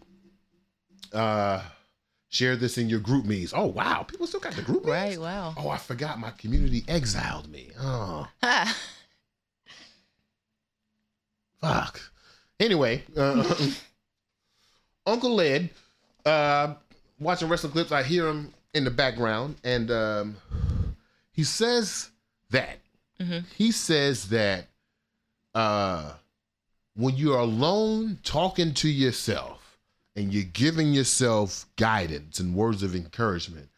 [1.12, 1.62] Uh
[2.28, 3.52] share this in your GroupMe's.
[3.52, 4.86] Oh wow, people still got the GroupMe's?
[4.86, 5.20] right.
[5.20, 5.54] Wow.
[5.56, 7.72] Oh, I forgot my community exiled me.
[7.80, 8.28] Oh.
[11.62, 12.00] Fuck.
[12.60, 13.42] Anyway, uh,
[15.06, 15.70] Uncle Lead,
[16.26, 16.74] uh,
[17.18, 20.36] watching wrestling clips, I hear him in the background, and um,
[21.32, 22.10] he says
[22.50, 22.78] that.
[23.56, 24.66] He says that
[25.54, 26.14] uh,
[26.96, 29.78] when you're alone talking to yourself
[30.16, 33.68] and you're giving yourself guidance and words of encouragement,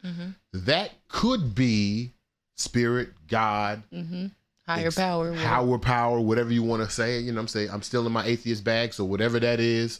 [0.53, 2.11] that could be
[2.55, 3.83] spirit, God,
[4.67, 5.29] Higher power.
[5.31, 5.47] whatever.
[5.47, 7.19] Power, power, whatever you want to say.
[7.19, 7.69] You know what I'm saying?
[7.71, 9.99] I'm still in my atheist bag, so whatever that is,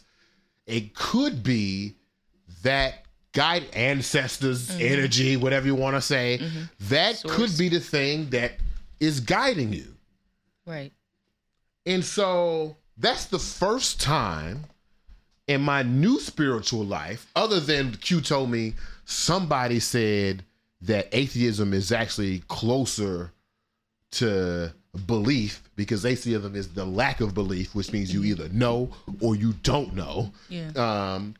[0.66, 1.94] it could be
[2.62, 4.80] that guide ancestors, mm-hmm.
[4.80, 6.38] energy, whatever you want to say.
[6.40, 6.62] Mm-hmm.
[6.88, 8.52] That could be the thing that
[8.98, 9.94] is guiding you.
[10.66, 10.92] Right.
[11.84, 14.64] And so that's the first time
[15.46, 20.44] in my new spiritual life, other than Q told me somebody said
[20.80, 23.32] that atheism is actually closer
[24.16, 24.72] to
[25.06, 28.90] belief because atheism is the lack of belief, which means you either know
[29.20, 30.32] or you don't know.
[30.48, 30.70] Yeah.
[30.76, 31.34] Um,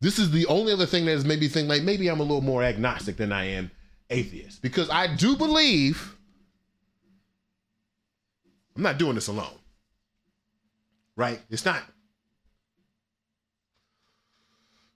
[0.00, 2.24] this is the only other thing that has made me think like maybe I'm a
[2.24, 3.70] little more agnostic than I am
[4.10, 6.14] atheist because I do believe
[8.76, 9.58] I'm not doing this alone.
[11.16, 11.40] Right?
[11.48, 11.82] It's not.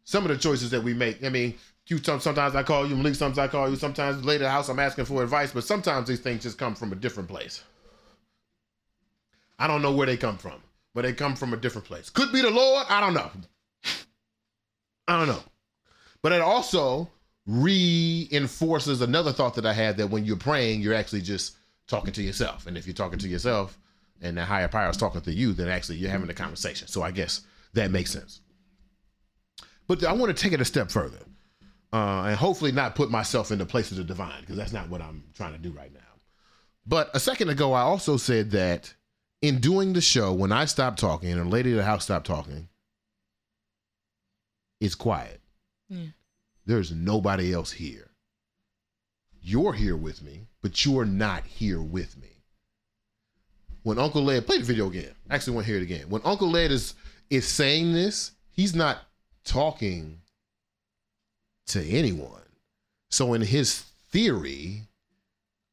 [0.04, 1.54] Some of the choices that we make, I mean,
[1.88, 5.06] Sometimes I call you, Malik, sometimes I call you, sometimes later the house I'm asking
[5.06, 7.64] for advice, but sometimes these things just come from a different place.
[9.58, 10.62] I don't know where they come from,
[10.94, 12.10] but they come from a different place.
[12.10, 13.30] Could be the Lord, I don't know.
[15.08, 15.42] I don't know.
[16.20, 17.08] But it also
[17.46, 22.22] reinforces another thought that I had that when you're praying, you're actually just talking to
[22.22, 22.66] yourself.
[22.66, 23.78] And if you're talking to yourself
[24.20, 26.88] and the higher power is talking to you, then actually you're having a conversation.
[26.88, 27.40] So I guess
[27.72, 28.42] that makes sense.
[29.86, 31.20] But I want to take it a step further.
[31.92, 34.90] Uh, and hopefully not put myself in the place of the divine because that's not
[34.90, 36.00] what I'm trying to do right now.
[36.86, 38.92] But a second ago, I also said that
[39.40, 42.26] in doing the show, when I stop talking and a lady of the house stopped
[42.26, 42.68] talking,
[44.80, 45.40] it's quiet.
[45.88, 46.06] Yeah.
[46.66, 48.10] There's nobody else here.
[49.40, 52.28] You're here with me, but you're not here with me.
[53.82, 56.10] When Uncle Lead play the video again, I actually want to hear it again.
[56.10, 56.94] When Uncle Lead is
[57.30, 58.98] is saying this, he's not
[59.44, 60.20] talking
[61.68, 62.30] to anyone.
[63.10, 64.82] So in his theory,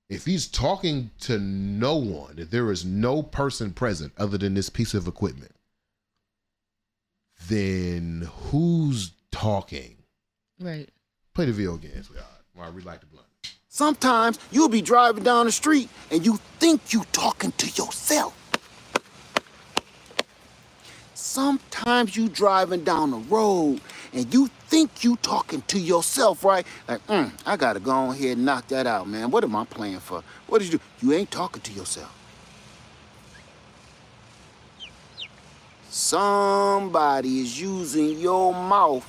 [0.09, 4.69] if he's talking to no one, if there is no person present other than this
[4.69, 5.51] piece of equipment,
[7.47, 9.97] then who's talking?
[10.59, 10.89] Right.
[11.33, 13.27] Play the video again, sweetheart, while I relight the blunt.
[13.67, 18.33] Sometimes you'll be driving down the street and you think you talking to yourself.
[21.13, 23.81] Sometimes you driving down the road
[24.16, 26.66] and you think you talking to yourself, right?
[26.88, 29.30] Like, mm, I gotta go on ahead and knock that out, man.
[29.30, 30.24] What am I playing for?
[30.47, 30.84] What did you do?
[31.07, 32.11] You ain't talking to yourself.
[35.89, 39.05] Somebody is using your mouth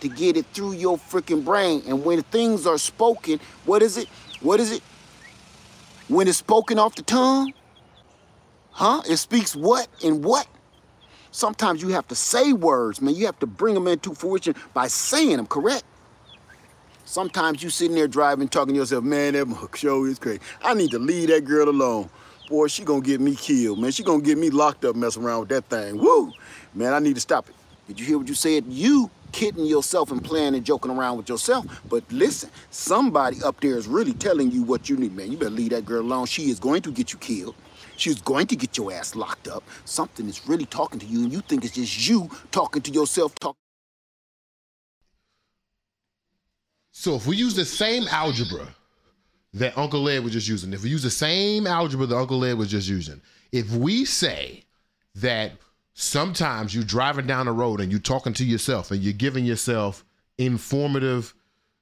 [0.00, 1.82] to get it through your freaking brain.
[1.86, 4.08] And when things are spoken, what is it?
[4.40, 4.82] What is it?
[6.08, 7.54] When it's spoken off the tongue?
[8.70, 9.02] Huh?
[9.08, 10.46] It speaks what and what?
[11.36, 13.14] Sometimes you have to say words, man.
[13.14, 15.84] You have to bring them into fruition by saying them, correct?
[17.04, 20.40] Sometimes you sitting there driving, talking to yourself, man, that show is crazy.
[20.62, 22.08] I need to leave that girl alone.
[22.48, 23.90] Boy, she gonna get me killed, man.
[23.90, 25.98] She gonna get me locked up messing around with that thing.
[25.98, 26.32] Woo!
[26.72, 27.54] Man, I need to stop it.
[27.86, 28.64] Did you hear what you said?
[28.68, 31.66] You kidding yourself and playing and joking around with yourself.
[31.90, 35.30] But listen, somebody up there is really telling you what you need, man.
[35.30, 36.24] You better leave that girl alone.
[36.24, 37.54] She is going to get you killed.
[37.96, 39.64] She's going to get your ass locked up.
[39.84, 43.34] Something is really talking to you, and you think it's just you talking to yourself.
[43.36, 43.56] Talk.
[46.92, 48.68] So if we use the same algebra
[49.54, 52.54] that Uncle Lead was just using, if we use the same algebra that Uncle Lead
[52.54, 53.20] was just using,
[53.52, 54.64] if we say
[55.16, 55.52] that
[55.94, 60.04] sometimes you're driving down the road and you're talking to yourself and you're giving yourself
[60.38, 61.34] informative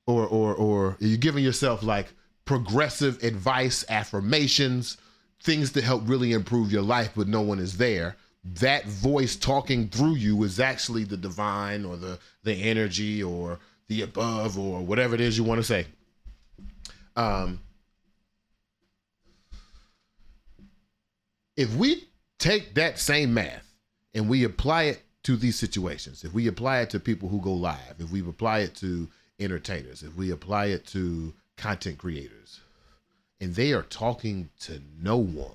[0.06, 2.12] or or or you're giving yourself like
[2.44, 4.96] progressive advice, affirmations,
[5.44, 8.16] things to help really improve your life, but no one is there.
[8.44, 14.02] That voice talking through you is actually the divine or the the energy or the
[14.02, 15.86] above or whatever it is you want to say.
[17.16, 17.60] Um,
[21.56, 23.72] if we take that same math
[24.14, 27.52] and we apply it to these situations, if we apply it to people who go
[27.52, 32.60] live, if we apply it to entertainers, if we apply it to content creators,
[33.40, 35.50] and they are talking to no one,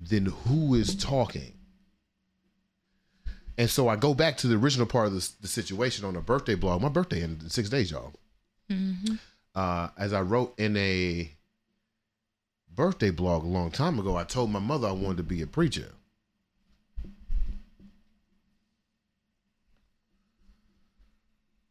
[0.00, 1.54] then who is talking?
[3.56, 6.20] And so I go back to the original part of the, the situation on a
[6.20, 6.82] birthday blog.
[6.82, 8.12] My birthday in six days, y'all.
[8.70, 9.14] Mm-hmm.
[9.54, 11.30] Uh, as I wrote in a
[12.74, 15.46] birthday blog a long time ago, I told my mother I wanted to be a
[15.46, 15.92] preacher.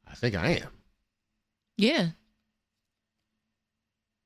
[0.07, 0.69] I think I am.
[1.75, 2.09] Yeah.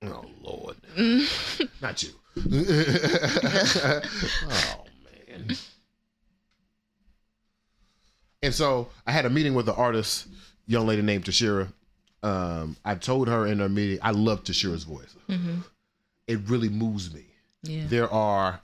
[0.03, 1.69] Oh Lord, Mm.
[1.81, 2.09] not you.
[4.49, 5.55] oh man.
[8.43, 10.27] And so I had a meeting with the artist,
[10.67, 11.67] young lady named Tashera.
[12.23, 15.15] Um, I told her in our meeting, I love Tashera's voice.
[15.29, 15.63] Mhm.
[16.27, 17.25] It really moves me.
[17.63, 17.85] Yeah.
[17.87, 18.61] There are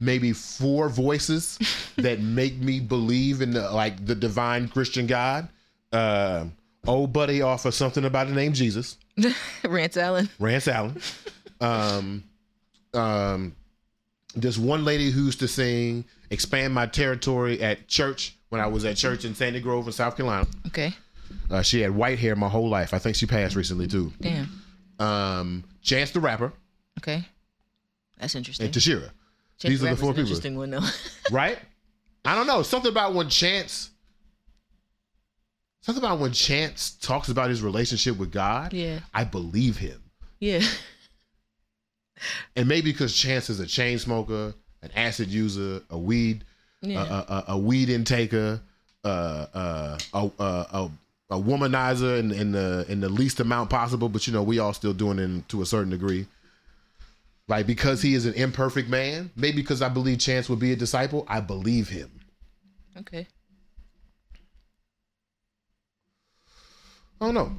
[0.00, 1.58] maybe four voices
[1.96, 5.48] that make me believe in the like the divine Christian God.
[5.92, 6.46] Uh,
[6.86, 8.96] old buddy off of something about the name Jesus.
[9.64, 10.28] Rance Allen.
[10.38, 11.00] Rance Allen.
[11.60, 12.24] Um,
[12.94, 13.56] um,
[14.34, 18.84] this one lady who used to sing "Expand My Territory" at church when I was
[18.84, 20.46] at church in Sandy Grove in South Carolina.
[20.66, 20.92] Okay.
[21.50, 22.94] Uh, she had white hair my whole life.
[22.94, 24.12] I think she passed recently too.
[24.20, 24.48] Damn.
[24.98, 26.52] Um, Chance the Rapper
[26.98, 27.24] Okay.
[28.18, 28.66] That's interesting.
[28.66, 29.10] and Tashera.
[29.58, 30.86] Chance These the are the four people, Interesting one though.
[31.30, 31.58] right?
[32.24, 32.62] I don't know.
[32.62, 33.90] Something about when Chance.
[35.86, 38.72] Something about when Chance talks about his relationship with God.
[38.72, 38.98] Yeah.
[39.14, 40.02] I believe him.
[40.40, 40.60] yeah.
[42.56, 46.42] and maybe because Chance is a chain smoker, an acid user, a weed,
[46.82, 47.04] Yeah.
[47.06, 48.60] a, a, a weed intaker,
[49.04, 50.90] uh, uh, a, a,
[51.30, 54.08] a, womanizer in, in the in the least amount possible.
[54.08, 56.26] But you know, we all still doing it to a certain degree.
[57.46, 60.76] Like because he is an imperfect man, maybe because I believe Chance would be a
[60.76, 62.10] disciple, I believe him.
[62.98, 63.28] Okay.
[67.20, 67.52] I don't know.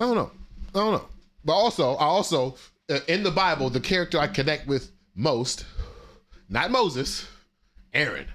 [0.00, 0.30] I don't know.
[0.74, 1.08] I don't know.
[1.44, 2.56] But also, I also
[2.90, 5.64] uh, in the Bible, the character I connect with most,
[6.48, 7.26] not Moses,
[7.92, 8.26] Aaron.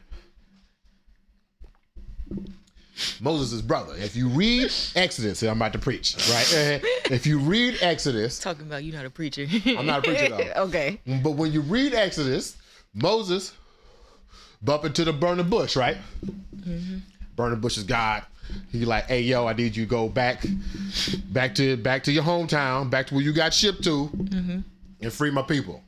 [3.21, 3.93] Moses' brother.
[3.97, 6.81] If you read Exodus, I'm about to preach, right?
[7.11, 9.47] If you read Exodus, Talking about you not a preacher.
[9.65, 10.37] I'm not a preacher though.
[10.65, 10.99] okay.
[11.23, 12.57] But when you read Exodus,
[12.93, 13.53] Moses
[14.61, 15.97] bump into the burning bush, right?
[17.35, 18.23] Burning bush is God.
[18.71, 20.43] He like, hey yo, I need you to go back,
[21.25, 24.09] back to back to your hometown, back to where you got shipped to,
[25.01, 25.83] and free my people.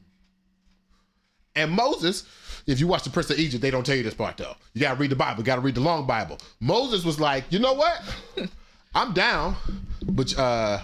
[1.56, 2.24] And Moses,
[2.66, 4.56] if you watch the Prince of Egypt, they don't tell you this part though.
[4.74, 6.38] You gotta read the Bible, you gotta read the long Bible.
[6.60, 8.02] Moses was like, you know what?
[8.96, 9.56] I'm down,
[10.04, 10.80] but uh,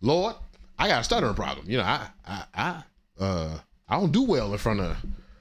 [0.00, 0.34] Lord,
[0.78, 1.68] I got a stuttering problem.
[1.68, 2.82] You know, I I I
[3.22, 3.58] uh
[3.88, 4.96] I don't do well in front of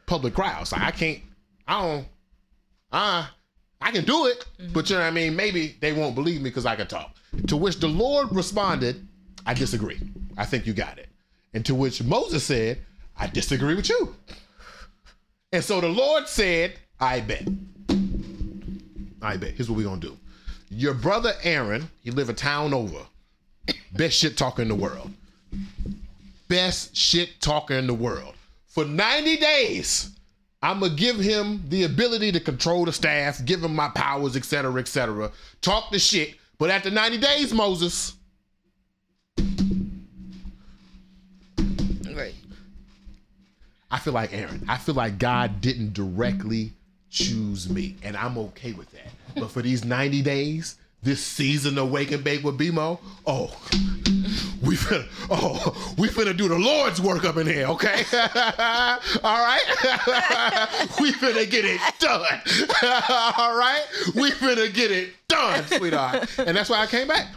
[0.05, 0.73] public crowds.
[0.73, 1.19] I can't.
[1.67, 2.07] I don't.
[2.91, 3.27] Uh,
[3.81, 4.73] I can do it, mm-hmm.
[4.73, 5.35] but you know what I mean.
[5.35, 7.15] Maybe they won't believe me because I can talk.
[7.47, 9.07] To which the Lord responded,
[9.45, 9.99] "I disagree.
[10.37, 11.09] I think you got it."
[11.53, 12.79] And to which Moses said,
[13.17, 14.15] "I disagree with you."
[15.51, 17.47] And so the Lord said, "I bet.
[19.21, 19.51] I bet.
[19.51, 20.17] Here's what we're gonna do.
[20.69, 23.05] Your brother Aaron, he live a town over.
[23.93, 25.11] Best shit talker in the world.
[26.47, 28.35] Best shit talker in the world.
[28.67, 30.11] For 90 days,
[30.61, 34.73] I'm gonna give him the ability to control the staff, give him my powers, etc.,
[34.79, 35.31] etc.
[35.61, 36.35] Talk the shit.
[36.57, 38.13] But after 90 days, Moses,
[42.13, 42.33] Right.
[43.89, 44.65] I feel like Aaron.
[44.67, 46.73] I feel like God didn't directly
[47.09, 49.11] choose me, and I'm okay with that.
[49.35, 53.55] But for these 90 days, this season of Wake and Bake with BeMo, oh,
[54.61, 58.03] we finna, oh, we finna do the Lord's work up in here, okay?
[58.13, 59.63] All right?
[60.99, 62.41] we finna get it done.
[63.37, 63.83] All right?
[64.15, 66.37] We finna get it done, sweetheart.
[66.39, 67.27] And that's why I came back.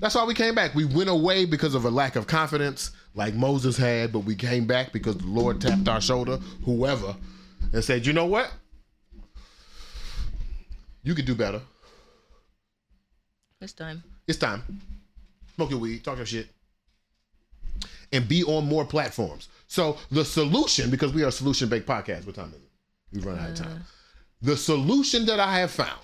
[0.00, 0.74] That's why we came back.
[0.74, 4.66] We went away because of a lack of confidence, like Moses had, but we came
[4.66, 7.16] back because the Lord tapped our shoulder, whoever,
[7.72, 8.52] and said, you know what?
[11.02, 11.60] You could do better.
[13.60, 14.02] It's time.
[14.26, 14.62] It's time.
[15.54, 16.48] Smoke your weed, talk your shit,
[18.12, 19.48] and be on more platforms.
[19.68, 22.70] So the solution, because we are a solution based podcast, what time is it?
[23.12, 23.84] We've run out of time.
[24.42, 26.00] The solution that I have found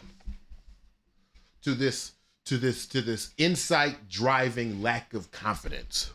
[1.62, 2.12] to this,
[2.46, 6.10] to this, to this insight driving lack of confidence.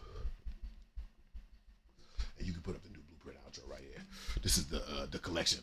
[2.38, 4.04] And you can put up the new blueprint outro right here.
[4.44, 5.62] This is the uh, the collection.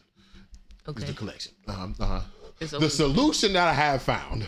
[0.88, 1.00] Okay.
[1.00, 1.52] This is the collection.
[1.66, 2.20] Uh-huh, uh-huh.
[2.60, 4.46] It's The solution that I have found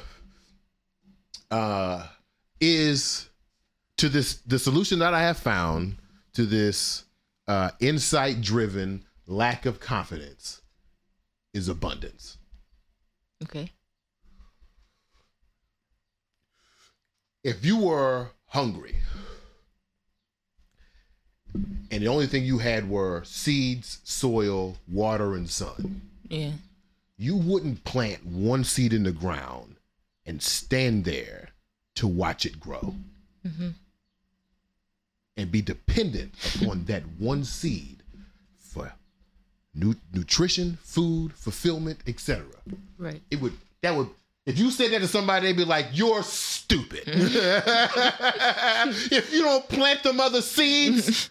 [1.51, 2.07] uh,
[2.61, 3.26] is
[3.99, 4.34] to this.
[4.47, 5.97] The solution that I have found
[6.34, 7.05] to this
[7.49, 10.61] uh, insight-driven lack of confidence
[11.55, 12.36] is abundance.
[13.42, 13.70] Okay.
[17.44, 18.97] If you were hungry
[21.55, 26.53] and the only thing you had were seeds, soil, water, and sun, Yeah.
[27.16, 29.76] you wouldn't plant one seed in the ground
[30.26, 31.51] and stand there
[31.94, 32.94] to watch it grow
[33.47, 33.68] Mm-hmm.
[35.37, 38.03] And be dependent upon that one seed
[38.57, 38.93] for
[39.74, 42.45] nu- nutrition, food, fulfillment, etc.
[42.99, 43.22] Right.
[43.30, 44.09] It would that would
[44.47, 48.32] if you said that to somebody, they'd be like, "You're stupid." if
[49.32, 51.30] you don't plant them other seeds.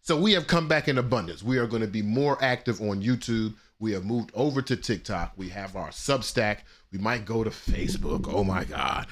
[0.00, 1.42] so we have come back in abundance.
[1.42, 3.56] We are going to be more active on YouTube.
[3.78, 5.34] We have moved over to TikTok.
[5.36, 6.60] We have our Substack.
[6.92, 8.24] We might go to Facebook.
[8.26, 9.06] Oh my God.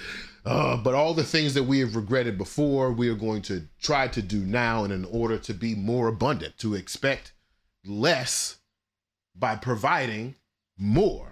[0.45, 4.07] Uh, but all the things that we have regretted before, we are going to try
[4.09, 7.33] to do now, and in order to be more abundant, to expect
[7.87, 8.59] less
[9.35, 10.35] by providing
[10.77, 11.31] more.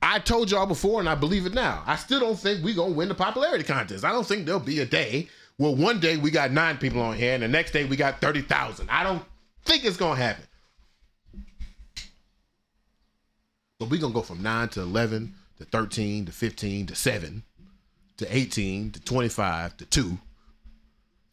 [0.00, 1.82] I told y'all before, and I believe it now.
[1.86, 4.04] I still don't think we're gonna win the popularity contest.
[4.04, 7.16] I don't think there'll be a day where one day we got nine people on
[7.16, 8.90] here, and the next day we got thirty thousand.
[8.90, 9.24] I don't
[9.64, 10.44] think it's gonna happen.
[13.78, 17.44] But we're gonna go from nine to eleven to thirteen to fifteen to seven
[18.22, 20.18] to eighteen to twenty-five to two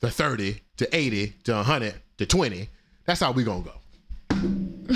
[0.01, 2.69] to thirty to eighty to hundred to twenty.
[3.05, 3.73] That's how we gonna go.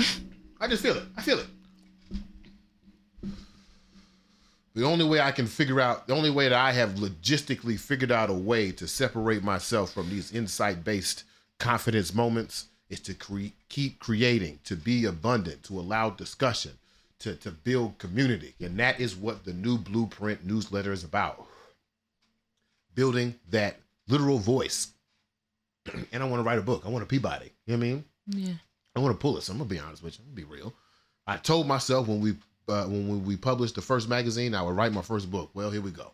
[0.60, 1.04] I just feel it.
[1.16, 1.46] I feel it.
[4.74, 8.10] The only way I can figure out, the only way that I have logistically figured
[8.10, 11.24] out a way to separate myself from these insight based
[11.60, 16.72] confidence moments is to cre- keep creating, to be abundant, to allow discussion,
[17.20, 18.54] to, to build community.
[18.60, 21.46] And that is what the new blueprint newsletter is about
[22.94, 23.76] building that
[24.08, 24.88] literal voice.
[26.12, 26.82] and I want to write a book.
[26.84, 27.52] I want a Peabody.
[27.66, 28.04] You know what I mean?
[28.28, 28.54] Yeah.
[28.96, 29.48] I want to pull this.
[29.48, 30.24] I'm gonna be honest with you.
[30.24, 30.72] I'm gonna be real.
[31.26, 32.36] I told myself when we
[32.68, 35.50] uh, when we, published the first magazine, I would write my first book.
[35.52, 36.12] Well, here we go.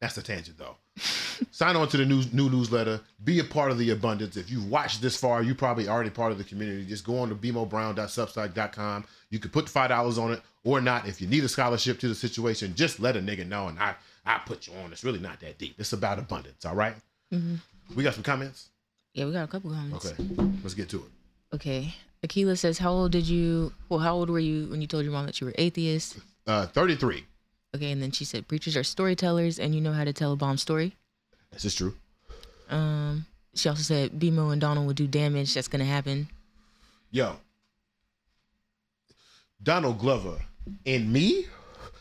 [0.00, 0.76] That's the tangent though.
[1.50, 3.00] Sign on to the new new newsletter.
[3.24, 4.36] Be a part of the abundance.
[4.36, 6.84] If you've watched this far, you're probably already part of the community.
[6.84, 9.04] Just go on to bmobrown.substack.com.
[9.30, 11.08] You can put five dollars on it or not.
[11.08, 13.94] If you need a scholarship to the situation, just let a nigga know, and I
[14.26, 14.92] I put you on.
[14.92, 15.76] It's really not that deep.
[15.78, 16.64] It's about abundance.
[16.64, 16.96] All right?
[17.32, 17.60] Mhm.
[17.94, 18.68] We got some comments.
[19.14, 20.04] Yeah, we got a couple comments.
[20.04, 20.16] Okay,
[20.62, 21.10] let's get to it.
[21.54, 21.94] Okay.
[22.26, 23.72] Akila says, "How old did you?
[23.88, 26.66] Well, how old were you when you told your mom that you were atheist?" Uh,
[26.66, 27.24] thirty-three.
[27.74, 30.36] Okay, and then she said, "Preachers are storytellers, and you know how to tell a
[30.36, 30.96] bomb story."
[31.52, 31.96] This is true.
[32.68, 35.54] Um, she also said, "BeMo and Donald will do damage.
[35.54, 36.28] That's gonna happen."
[37.12, 37.38] Yo,
[39.62, 40.44] Donald Glover
[40.84, 41.46] and me.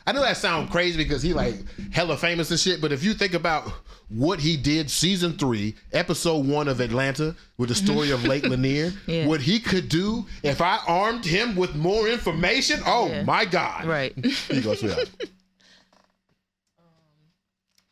[0.08, 1.56] I know that sounds crazy because he like
[1.92, 3.68] hella famous and shit, but if you think about
[4.10, 8.94] what he did season three, episode one of Atlanta with the story of Lake Lanier,
[9.08, 9.26] Yeah.
[9.26, 13.24] what he could do if I armed him with more information, oh Yeah.
[13.24, 13.86] my God.
[13.86, 14.14] Right.
[14.26, 15.10] Here you go, sweetheart.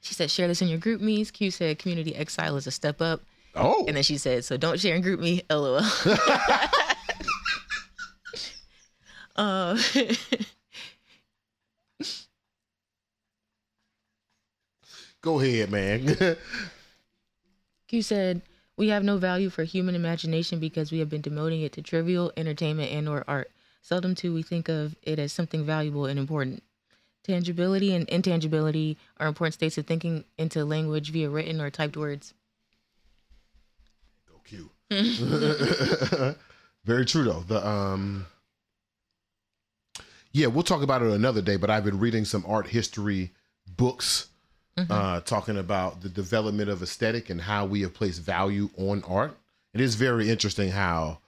[0.02, 3.22] She said, "Share this in your GroupMe's." Q said, "Community exile is a step up."
[3.56, 3.86] Oh.
[3.88, 5.80] And then she said, "So don't share in group me." LOL.
[9.38, 9.78] uh,
[15.24, 16.36] Go ahead, man.
[17.88, 18.42] Q said,
[18.76, 22.34] "We have no value for human imagination because we have been demoting it to trivial
[22.36, 23.50] entertainment and/or art.
[23.82, 26.62] Seldom do we think of it as something valuable and important.
[27.24, 32.34] Tangibility and intangibility are important states of thinking into language via written or typed words."
[34.28, 34.72] Go Q.
[36.84, 37.46] Very true though.
[37.48, 38.26] The um
[40.34, 43.32] Yeah, we'll talk about it another day, but I've been reading some art history
[43.66, 44.28] books
[44.78, 49.38] uh talking about the development of aesthetic and how we have placed value on art.
[49.74, 51.20] It is very interesting how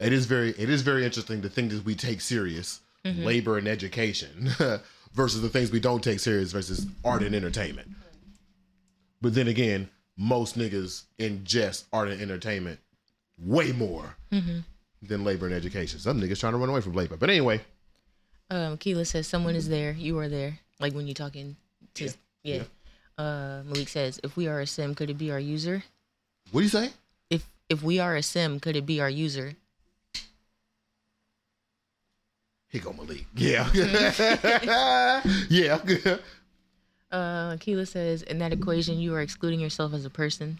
[0.00, 3.24] it is very it is very interesting the things that we take serious, Mhm.
[3.24, 4.50] labor and education
[5.12, 7.88] versus the things we don't take serious versus art and entertainment.
[9.20, 12.80] But then again, most niggas ingest art and entertainment
[13.38, 14.64] way more Mhm.
[15.02, 16.00] than labor and education.
[16.00, 17.16] Some niggas trying to run away from labor.
[17.16, 17.60] But anyway,
[18.50, 19.92] Um, Keela says, "Someone is there.
[19.92, 21.56] You are there." Like when you're talking
[21.94, 22.10] to
[22.42, 22.64] yeah.
[23.18, 25.82] Uh, Malik says, "If we are a sim, could it be our user?"
[26.52, 26.90] what do you say?
[27.30, 29.54] If if we are a sim, could it be our user?
[32.68, 33.24] Here go Malik.
[33.34, 33.68] Yeah.
[35.50, 35.78] yeah.
[37.10, 40.58] Uh, Keela says, "In that equation, you are excluding yourself as a person."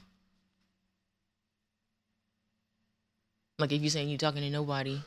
[3.58, 4.98] Like if you're saying you're talking to nobody,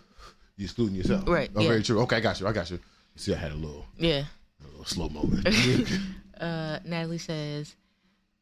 [0.56, 1.28] You're excluding yourself.
[1.28, 1.70] Right, Oh, yeah.
[1.70, 2.00] very true.
[2.02, 2.48] Okay, I got you.
[2.48, 2.80] I got you.
[3.16, 4.26] See, I had a little, yeah.
[4.64, 5.48] a little slow moment.
[6.42, 7.76] Uh, Natalie says,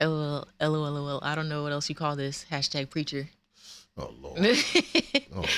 [0.02, 1.20] "LOL, LOL, LOL.
[1.22, 3.30] I don't know what else you call this hashtag preacher."
[3.98, 4.40] oh Lord.
[5.36, 5.50] oh Lord.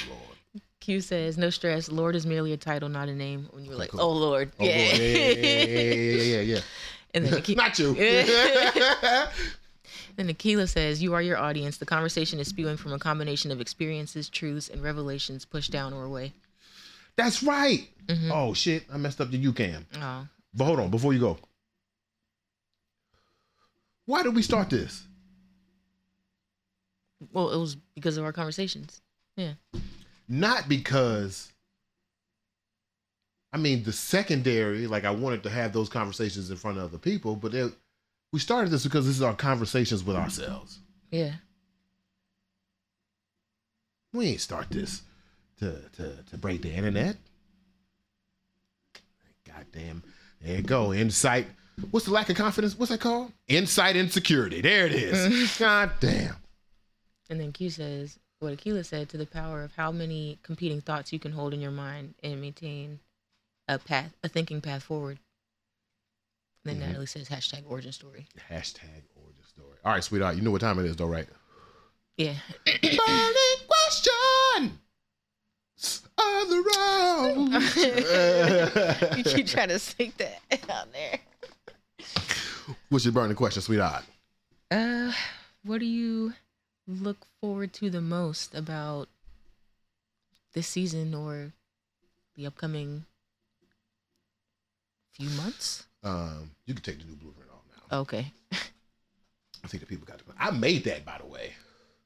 [0.80, 1.90] Q says, "No stress.
[1.90, 4.02] Lord is merely a title, not a name." When you were like, cool.
[4.02, 4.76] "Oh Lord, Oh, Lord.
[4.76, 6.60] Yeah, yeah, yeah, yeah, yeah, yeah, yeah.
[7.14, 7.94] And then Not you.
[10.16, 11.76] then Akila says, "You are your audience.
[11.78, 16.06] The conversation is spewing from a combination of experiences, truths, and revelations pushed down or
[16.06, 16.32] away."
[17.18, 17.88] That's right.
[18.32, 19.84] Oh shit, I messed up the UCAM.
[19.96, 21.38] Oh, But hold on, before you go.
[24.12, 25.08] Why did we start this?
[27.32, 29.00] well, it was because of our conversations.
[29.38, 29.54] Yeah.
[30.28, 31.54] Not because
[33.54, 36.98] I mean the secondary, like I wanted to have those conversations in front of other
[36.98, 37.72] people, but it,
[38.34, 40.80] we started this because this is our conversations with ourselves.
[41.10, 41.36] Yeah.
[44.12, 45.04] We ain't start this
[45.60, 47.16] to to to break the internet.
[49.48, 50.04] Goddamn.
[50.42, 50.92] There you go.
[50.92, 51.48] Insight.
[51.92, 52.78] What's the lack of confidence?
[52.78, 53.32] What's that called?
[53.48, 54.62] Insight insecurity.
[54.62, 55.58] There it is.
[55.60, 56.36] God damn.
[57.30, 61.14] And then Q says, what Akila said to the power of how many competing thoughts
[61.14, 63.00] you can hold in your mind and maintain
[63.68, 65.20] a path, a thinking path forward.
[66.66, 66.80] then Mhm.
[66.88, 68.28] Natalie says, hashtag origin story.
[68.50, 69.78] Hashtag origin story.
[69.86, 70.36] All right, sweetheart.
[70.36, 71.28] You know what time it is, though, right?
[72.18, 72.36] Yeah.
[72.66, 74.80] Burning question
[76.18, 76.62] on the
[79.12, 79.18] road.
[79.18, 81.20] you keep trying to sneak that out there.
[82.90, 84.04] What's your burning question, sweetheart?
[84.70, 85.12] Uh,
[85.64, 86.34] what do you
[86.88, 89.10] look forward to the most about
[90.54, 91.54] this season or
[92.36, 93.06] the upcoming
[95.14, 95.86] few months?
[96.04, 98.00] Um, you can take the new blueprint off now.
[98.00, 98.32] Okay.
[99.64, 100.24] I think the people got to.
[100.40, 101.52] I made that, by the way.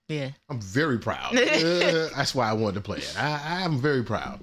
[0.07, 0.32] Yeah.
[0.49, 1.36] I'm very proud.
[1.45, 3.16] Uh, that's why I wanted to play it.
[3.18, 4.41] I, I'm very proud.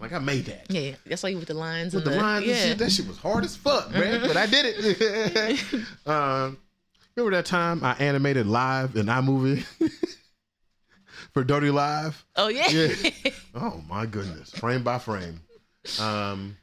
[0.00, 0.66] Like I made that.
[0.68, 0.92] Yeah.
[1.06, 1.94] That's why you with the lines.
[1.94, 2.54] With and the lines yeah.
[2.54, 4.26] and shit, that shit was hard as fuck, man.
[4.26, 5.60] But I did it.
[6.06, 6.58] um,
[7.14, 9.64] remember that time I animated live in iMovie
[11.32, 12.24] for Dirty Live?
[12.36, 12.68] Oh yeah.
[12.68, 13.10] Yeah.
[13.54, 15.38] Oh my goodness, frame by frame.
[16.00, 16.56] Um,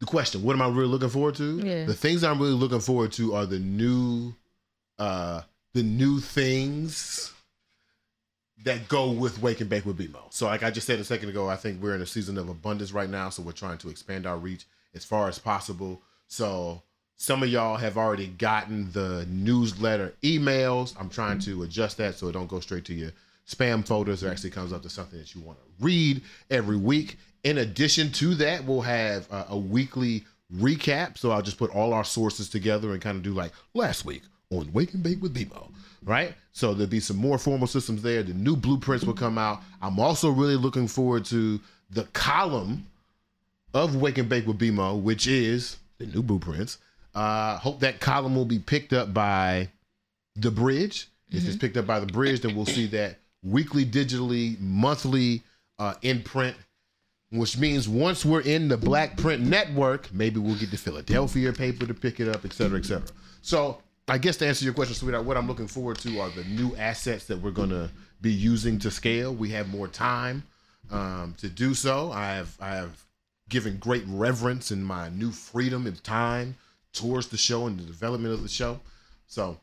[0.00, 1.58] the question, what am I really looking forward to?
[1.58, 1.84] Yeah.
[1.84, 4.32] The things I'm really looking forward to are the new
[4.98, 5.42] uh
[5.74, 7.33] the new things
[8.64, 10.20] that go with Wake and Bake with BeMo.
[10.30, 12.48] So like I just said a second ago, I think we're in a season of
[12.48, 13.28] abundance right now.
[13.28, 16.02] So we're trying to expand our reach as far as possible.
[16.28, 16.82] So
[17.16, 20.94] some of y'all have already gotten the newsletter emails.
[20.98, 23.12] I'm trying to adjust that so it don't go straight to your
[23.46, 24.22] spam folders.
[24.22, 27.18] It actually comes up to something that you want to read every week.
[27.44, 30.24] In addition to that, we'll have a, a weekly
[30.56, 31.18] recap.
[31.18, 34.22] So I'll just put all our sources together and kind of do like last week
[34.58, 35.70] on Wake and Bake with BeMo,
[36.04, 36.34] right?
[36.52, 38.22] So there'll be some more formal systems there.
[38.22, 39.60] The new blueprints will come out.
[39.82, 42.86] I'm also really looking forward to the column
[43.72, 46.78] of Wake and Bake with BeMo, which is the new blueprints.
[47.14, 49.68] Uh, hope that column will be picked up by
[50.36, 51.08] the bridge.
[51.30, 55.42] If it's picked up by the bridge, then we'll see that weekly, digitally, monthly,
[55.78, 56.56] uh, in print.
[57.30, 61.84] Which means once we're in the Black Print Network, maybe we'll get the Philadelphia paper
[61.84, 63.08] to pick it up, et cetera, et cetera.
[63.42, 66.44] So I guess to answer your question, sweetheart, what I'm looking forward to are the
[66.44, 67.90] new assets that we're gonna
[68.20, 69.34] be using to scale.
[69.34, 70.42] We have more time
[70.90, 72.12] um, to do so.
[72.12, 73.02] I have I have
[73.48, 76.56] given great reverence in my new freedom and time
[76.92, 78.80] towards the show and the development of the show.
[79.26, 79.58] So,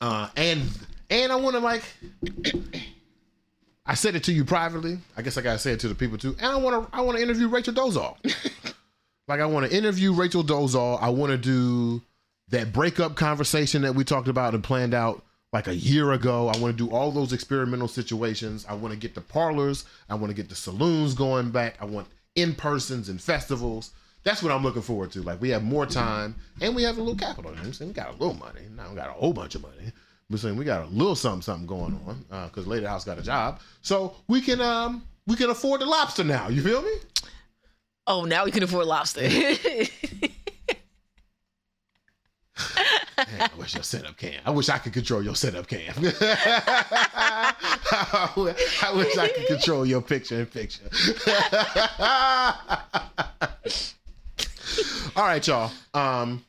[0.00, 0.62] uh, and
[1.10, 1.84] and I want to like,
[3.86, 4.98] I said it to you privately.
[5.16, 6.34] I guess I gotta say it to the people too.
[6.40, 8.16] And I want to I want to interview Rachel Dolezal.
[9.28, 11.00] like I want to interview Rachel Dolezal.
[11.00, 12.02] I want to do
[12.48, 16.48] that breakup conversation that we talked about and planned out like a year ago.
[16.48, 18.66] I want to do all those experimental situations.
[18.68, 19.84] I want to get the parlors.
[20.10, 21.76] I want to get the saloons going back.
[21.80, 23.92] I want in persons and festivals.
[24.24, 25.22] That's what I'm looking forward to.
[25.22, 27.52] Like we have more time and we have a little capital.
[27.52, 28.62] You know I'm saying we got a little money.
[28.74, 29.92] Now we got a whole bunch of money.
[30.30, 33.22] We're saying we got a little something something going on because Lady House got a
[33.22, 36.48] job, so we can um we can afford the lobster now.
[36.48, 36.92] You feel me?
[38.06, 39.28] Oh, now we can afford lobster.
[43.16, 44.40] Man, I wish your setup can.
[44.44, 45.92] I wish I could control your setup can.
[45.96, 47.52] I
[48.94, 50.88] wish I could control your picture in picture.
[55.16, 55.70] All right, y'all.
[55.92, 56.44] Um,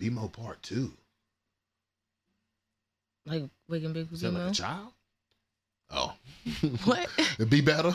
[0.00, 0.92] BeMo part two.
[3.26, 4.88] like Wake and with Is that like a child?
[5.90, 6.14] Oh,
[6.84, 7.08] What?
[7.18, 7.94] It'd be better.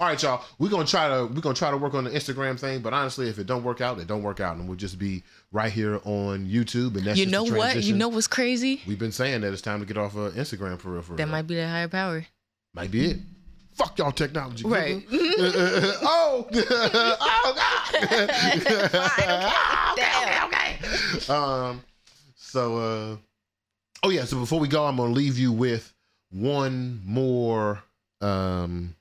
[0.00, 0.44] All right, y'all.
[0.60, 3.28] We're gonna try to we're gonna try to work on the Instagram thing, but honestly,
[3.28, 5.96] if it don't work out, it don't work out, and we'll just be right here
[6.04, 6.96] on YouTube.
[6.96, 7.82] And that's You just know what?
[7.82, 8.80] You know what's crazy?
[8.86, 11.02] we've been saying that it's time to get off of Instagram for real.
[11.02, 11.16] For real.
[11.16, 12.24] That might be the higher power.
[12.74, 13.18] might be it.
[13.72, 14.64] Fuck y'all technology.
[14.66, 15.04] Right.
[15.12, 17.94] oh, oh God.
[18.04, 18.34] okay,
[20.04, 21.82] okay, okay, Um,
[22.36, 23.16] so, uh,
[24.04, 24.24] oh yeah.
[24.24, 25.92] So before we go, I'm gonna leave you with
[26.30, 27.82] one more.
[28.20, 28.94] Um,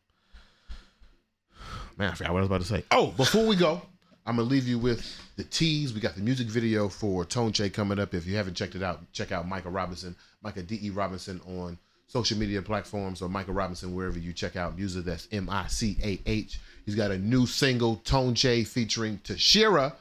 [1.98, 2.84] man, I forgot what I was about to say.
[2.92, 3.82] Oh, before we go,
[4.26, 5.06] I'm gonna leave you with
[5.36, 5.94] the tease.
[5.94, 8.14] We got the music video for ToneChe coming up.
[8.14, 11.78] If you haven't checked it out, check out Micah Robinson, Micah D E Robinson on
[12.08, 15.06] social media platforms or Micah Robinson wherever you check out music.
[15.06, 16.60] That's M I C A H.
[16.86, 19.94] He's got a new single, ToneChe, featuring Tashera.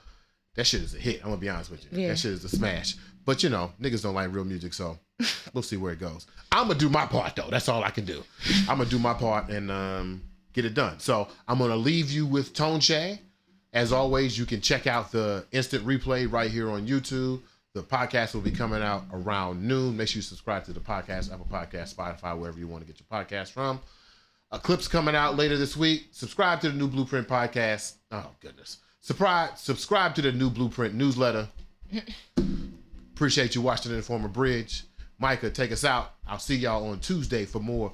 [0.54, 1.20] That shit is a hit.
[1.22, 2.00] I'm gonna be honest with you.
[2.00, 2.08] Yeah.
[2.08, 2.96] That shit is a smash.
[3.24, 4.98] But you know, niggas don't like real music, so
[5.52, 6.26] we'll see where it goes.
[6.52, 7.48] I'm gonna do my part though.
[7.50, 8.22] That's all I can do.
[8.68, 10.22] I'm gonna do my part and um,
[10.56, 10.98] get it done.
[10.98, 13.18] So I'm gonna leave you with ToneChe.
[13.72, 17.42] As always, you can check out the instant replay right here on YouTube.
[17.74, 19.98] The podcast will be coming out around noon.
[19.98, 22.98] Make sure you subscribe to the podcast, Apple Podcast, Spotify, wherever you want to get
[22.98, 23.80] your podcast from.
[24.50, 26.06] A clip's coming out later this week.
[26.10, 27.96] Subscribe to the new Blueprint podcast.
[28.10, 28.78] Oh goodness.
[29.02, 31.46] Subscribe, subscribe to the new Blueprint newsletter.
[33.14, 34.84] Appreciate you watching the Informer Bridge.
[35.18, 36.14] Micah, take us out.
[36.26, 37.92] I'll see y'all on Tuesday for more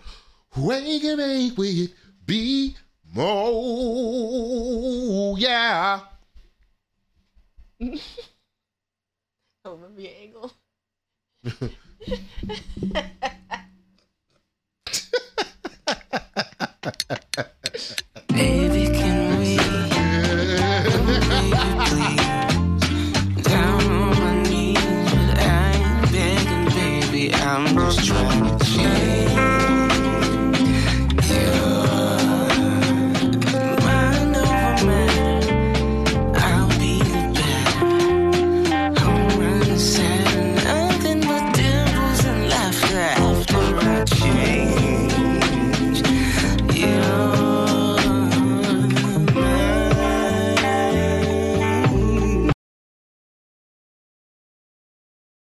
[0.56, 1.92] Wake and Make with
[2.26, 2.76] be
[3.14, 3.38] more.
[5.38, 6.00] Yeah.
[9.64, 10.52] Oh, be an angle.